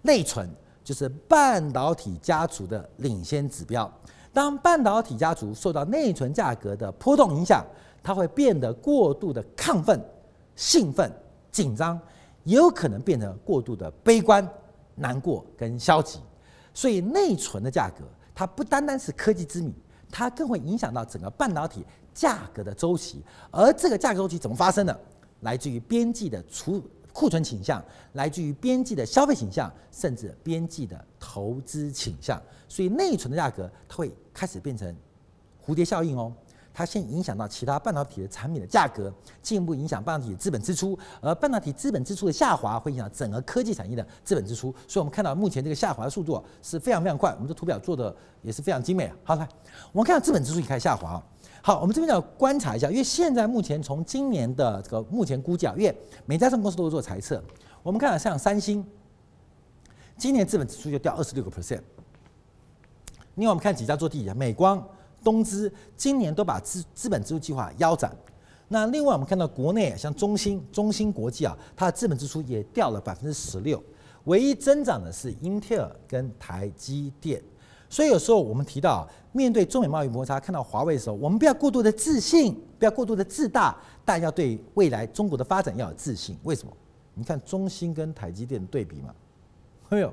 [0.02, 0.50] 内存
[0.82, 3.88] 就是半导体家族的领先指标。
[4.32, 7.64] 当半导体家族受到内存价格的波动影响，
[8.02, 10.04] 它会变得过度的亢奋、
[10.57, 11.09] 兴奋、
[11.52, 11.96] 紧张，
[12.42, 14.46] 也有可能变得过度的悲观、
[14.96, 16.18] 难过跟消极。
[16.74, 18.04] 所以内存的价格，
[18.34, 19.72] 它不单单是科技之谜，
[20.11, 21.86] 它更会影响到整个半导体
[22.16, 23.22] 价格的周期。
[23.50, 25.00] 而这个价格周期怎么发生的？
[25.42, 32.42] 来自于边际的储库存倾向，来自于边际的消费倾向，甚至边际的投资倾向。
[32.66, 34.96] 所以内存的价格，它会开始变成
[35.64, 36.32] 蝴蝶效应哦。
[36.72, 39.10] 它先影响到其他半导体的产品的价格，
[39.40, 44.74] 进一步影响半导体的资本支出，而半导体资本支出的下滑会影响整个科技产业的资本支出。
[44.86, 47.32] 所以，我们看到目前这个下滑的速度是非常非常快。
[47.32, 49.10] 我们这图表做的也是非常精美。
[49.24, 49.48] 好，来，
[49.92, 51.22] 我们看到资本支出已经开始下滑。
[51.66, 55.92] 好，我们这边要观察一下，因为现在目前从今年的这个目前估价，因为
[56.24, 57.42] 每家上市公司都会做财测，
[57.82, 58.86] 我们看到像三星，
[60.16, 61.80] 今年资本支出就掉二十六个 percent。
[63.34, 64.80] 另外，我们看几家做第一，美光。
[65.24, 68.16] 东芝今年都把资资本支出计划腰斩。
[68.68, 73.82] 那另外我们看到国内像中芯、中芯国际啊，它的资本支出也掉了百分之十六，
[74.26, 77.42] 唯一增长的是英特尔跟台积电。
[77.89, 86.37] 所以有时候我们提到面对中美贸易摩擦，看到华为的时候，我们不要过度的自信，不要过度的自大，但要对未来中国的发展要有自信。
[86.43, 86.72] 为什么？
[87.14, 89.14] 你看中芯跟台积电的对比嘛，
[89.89, 90.12] 哎呦，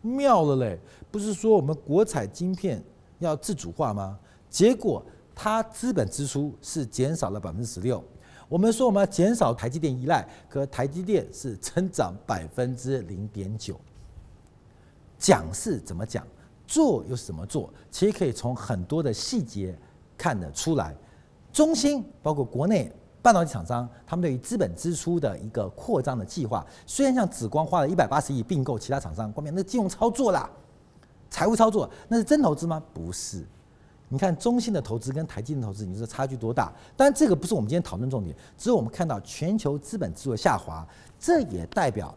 [0.00, 0.78] 妙了嘞！
[1.10, 2.82] 不是说我们国产晶片
[3.20, 4.18] 要自主化吗？
[4.50, 5.04] 结果，
[5.34, 8.02] 它资本支出是减少了百分之十六。
[8.48, 13.80] 我们说我们要减少台积电依赖，可台积电是增长百分之零点九。
[15.16, 16.26] 讲是怎么讲，
[16.72, 17.70] 做又是怎么做？
[17.90, 19.78] 其实可以从很多的细节
[20.16, 20.96] 看得出来。
[21.52, 30.48] 中芯包括国内半导体厂商，他们对于资本支出的一个扩张的计划，虽然像紫光花了一百八十亿并购其他厂商，关键那金融操作啦，
[31.28, 32.82] 财务操作，那是真投资吗？
[32.94, 33.44] 不是。
[34.08, 36.72] 你看中芯的投资跟台积电的投资，你说差距多大？
[36.96, 40.88] 但这个不是我们今天讨论重点，只是我们看到全球资本支出的下滑，
[41.20, 42.14] 这也代表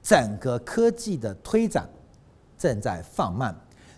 [0.00, 1.88] 整个科技的推展
[2.56, 3.52] 正在放慢。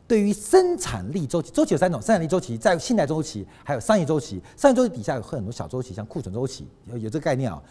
[0.09, 4.43] 对于生产力周期，周期有三种：生产力周期、在信贷周期，还有商业周期。
[4.57, 7.63] 商业周期底下有很多小周期，像库存周期，有有这个概念啊。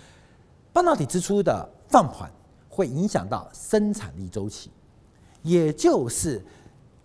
[0.72, 2.32] 半导体支出的放缓
[2.70, 4.72] 会影响到生产力周期，
[5.42, 6.42] 也就是。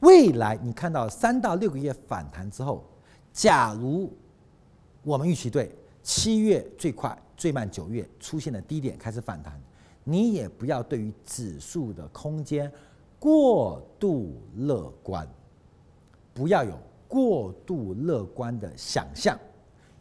[0.00, 2.84] 未来你看到三到六个月反弹之后，
[3.32, 4.12] 假如
[5.04, 5.72] 我们预期对
[6.02, 9.62] 七月最快最慢九月出现的低点开始反弹，
[10.02, 12.68] 你也不要对于指数的空间
[13.22, 15.24] 过度乐观，
[16.34, 19.38] 不要有过度乐观的想象，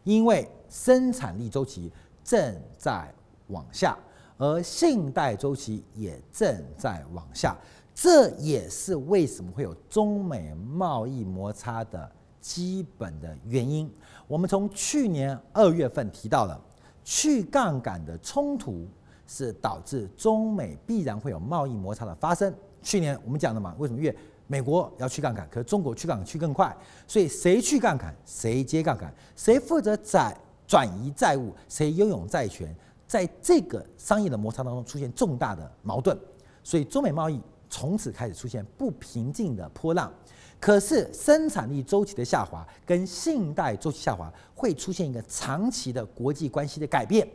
[0.02, 1.92] 因为生产力周期
[2.24, 3.14] 正在
[3.46, 3.96] 往下，
[4.38, 7.56] 而信贷周期也正在往下。
[7.94, 12.10] 这也是为什么会有中美贸易摩擦的
[12.40, 13.88] 基本的原因。
[14.26, 16.60] 我们从去年二月份提到了
[17.04, 18.88] 去杠杆的冲突
[19.28, 22.52] 是导致中美必然会有贸易摩擦的发生。
[22.82, 24.00] 去年我们讲的嘛，为什么？
[24.00, 24.16] 因为
[24.46, 26.76] 美国要去杠杆，可是中国去杠杆去更快，
[27.06, 32.74] 所以谁去杠杆，谁接杠杆，谁负责债转移债务，谁拥有债权，
[33.06, 36.18] 在这个商业的摩擦当中出现重大的矛盾，
[36.62, 37.40] 所以中美贸易。
[37.74, 40.12] 从此开始出现不平静的波浪，
[40.60, 44.74] 可是生产力周期的下滑跟信贷周期下滑会？
[44.74, 47.26] 出现一个长期的国际关系的改变，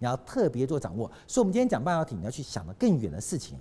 [0.00, 1.08] 你要特别做掌握。
[1.28, 3.56] 所以，我们今天讲半导体，你要去想的更远的事情，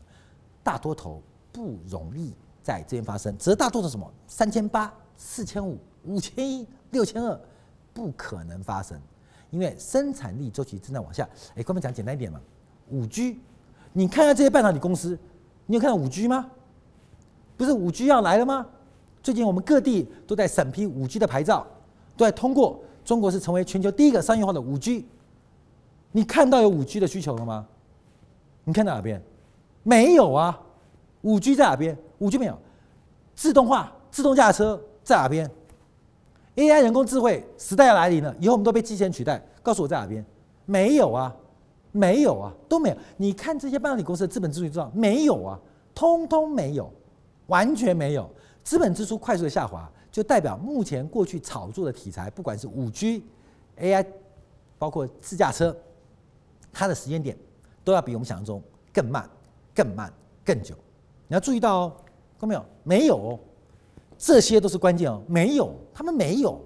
[0.63, 1.21] 大多头
[1.53, 3.37] 不容易在这边发生。
[3.37, 4.11] 只是大多数什么？
[4.27, 7.39] 三千八、四千五、五千一、六千二，
[7.93, 8.99] 不可能发生，
[9.51, 11.23] 因为生产力周期正在往下。
[11.55, 12.41] 哎，跟我们讲简单一点嘛，
[12.89, 13.39] 五 G，
[13.93, 15.17] 你看看这些半导体公司。
[15.65, 16.49] 你有看到五 G 吗？
[17.55, 18.65] 不是五 G 要来了吗？
[19.21, 21.65] 最近我们各地都在审批五 G 的牌照，
[22.17, 22.81] 都在通过。
[23.05, 25.05] 中国是成为全球第一个商业化的五 G。
[26.11, 27.67] 你看到有五 G 的需求了吗？
[28.63, 29.21] 你看到哪边？
[29.83, 30.59] 没有啊。
[31.23, 31.97] 五 G 在哪边？
[32.19, 32.57] 五 G 没有。
[33.35, 35.49] 自动化、自动驾车在哪边
[36.55, 39.43] ？AI 人工智慧时代要来临了，以后我们都被机器人取代。
[39.61, 40.23] 告诉我在哪边？
[40.65, 41.35] 没有啊。
[41.95, 42.97] 没有啊，都没有。
[43.17, 45.59] 你看这些半导体公司的资本支出，知道没有啊？
[45.93, 46.91] 通通没有，
[47.45, 48.27] 完全没有。
[48.63, 53.23] 资本支出快速的下滑，就代表目前过去炒作的题材，不管是五 G、
[53.79, 54.03] AI，
[54.79, 55.77] 包括自驾车，
[56.71, 57.37] 它的时间点
[57.83, 58.59] 都要比我们想象中
[58.91, 59.29] 更慢、
[59.75, 60.11] 更慢、
[60.43, 60.73] 更久。
[61.27, 61.95] 你要注意到哦，
[62.39, 62.65] 看到没有？
[62.83, 63.39] 没有，
[64.17, 65.21] 这些都是关键哦。
[65.27, 66.61] 没有，他们没有，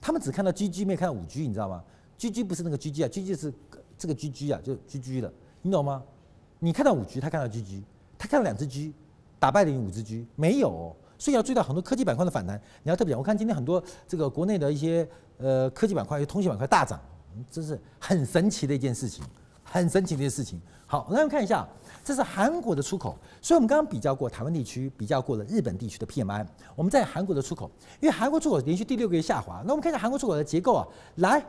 [0.00, 1.82] 他们只看到 GG，没有看到五 G，你知道吗
[2.18, 3.52] ？GG 不是那个 GG 啊，GG 是。
[4.00, 6.00] 这个 GG 啊，就 GG 的，你懂吗？
[6.60, 7.82] 你看到五 G，他看到 GG，
[8.16, 8.94] 他看到两只 G，
[9.40, 12.56] 打败了你五只 G，没有，所以要注意到很多科技板块的反弹。
[12.84, 15.04] 你要特别讲，我看今天很多这个国内的一些
[15.38, 17.00] 呃科技板块、通信板块大涨，
[17.50, 19.24] 真是很神奇的一件事情，
[19.70, 20.60] 很神奇的一件事情。
[20.86, 21.68] 好，我们看一下，
[22.02, 23.14] 这是韩国的出口。
[23.42, 26.46] 所以我们刚刚比较过台湾地区，比较过了日本地区的 PMI。
[26.74, 29.62] 我们在韩国的出口，因为韩国出口连续第六个月下滑。
[29.66, 31.44] 那我们看一下韩国出口的结构啊，来，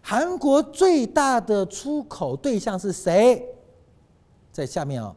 [0.00, 3.46] 韩国最大的出口对象是谁？
[4.50, 5.14] 在下面啊，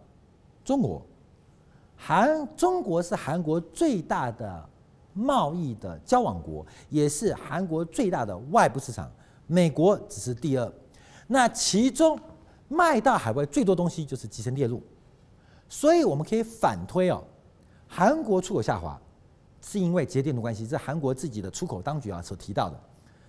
[0.63, 1.03] 中国。
[1.97, 4.69] 韩中国是韩国最大的
[5.13, 9.11] 贸易的交往国，也是韩国最大的外部市场。
[9.47, 10.71] 美国只是第二。
[11.27, 12.19] 那其中
[12.67, 14.81] 卖到海外最多东西就是集成电路。
[15.67, 17.23] 所以我们可以反推哦，
[17.87, 18.99] 韩国出口下滑
[19.61, 22.79] 是因为节电的关系，这韩国自己的出口当局啊所提到的。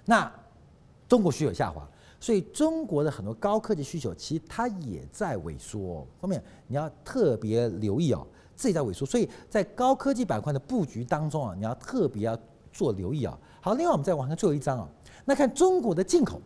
[0.05, 0.31] 那
[1.09, 1.89] 中国需求下滑，
[2.21, 6.07] 所以中国的很多高科技需求其实它也在萎缩。
[6.21, 12.39] 后面你要特别留意哦，自己在萎缩，所以在高科技板块的布局当中啊，你要特别要
[12.71, 13.37] 做留意啊。
[13.63, 14.89] 好，另外我们再往下最后一张啊，
[15.25, 16.39] 那看中国的进口。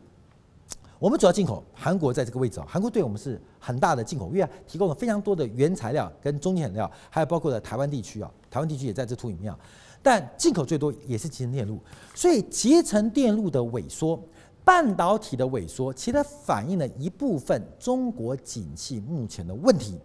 [1.00, 9.58] 我们主要进口韩国在这个位置啊，韩国对我们是很大的进口，因为提供了非常多的原材料跟中间料，还有包括了台湾地区啊，台湾地区也在这图里面啊。
[10.02, 11.80] 但进口最多也是集成电路，
[12.14, 14.22] 所以集成电路的萎缩、
[14.62, 19.98] 半导体的萎缩，其实反映了一部分中国景气目前的问题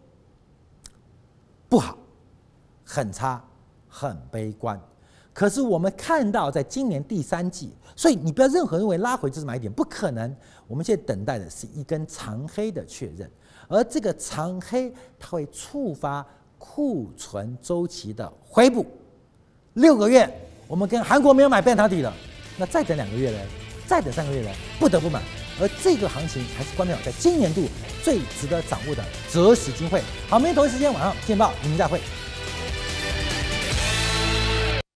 [1.67, 1.97] 不好，
[2.85, 3.43] 很差，
[3.89, 4.81] 很悲观。
[5.35, 10.33] 可是我们看到，在今年第三季，所以你不要任何认为拉回就是买点，不可能。
[10.65, 13.29] 我们现在等待的是一根长黑的确认，
[13.67, 16.25] 而这个长黑它会触发
[16.57, 18.85] 库存周期的回补。
[19.73, 20.25] 六个月，
[20.69, 22.13] 我们跟韩国没有买半导体了，
[22.57, 23.37] 那再等两个月呢？
[23.85, 24.49] 再等三个月呢？
[24.79, 25.21] 不得不买。
[25.59, 27.61] 而这个行情还是关掉在今年度
[28.03, 30.01] 最值得掌握的择时机会。
[30.29, 31.99] 好，明天同一时间晚上见报，明天再会。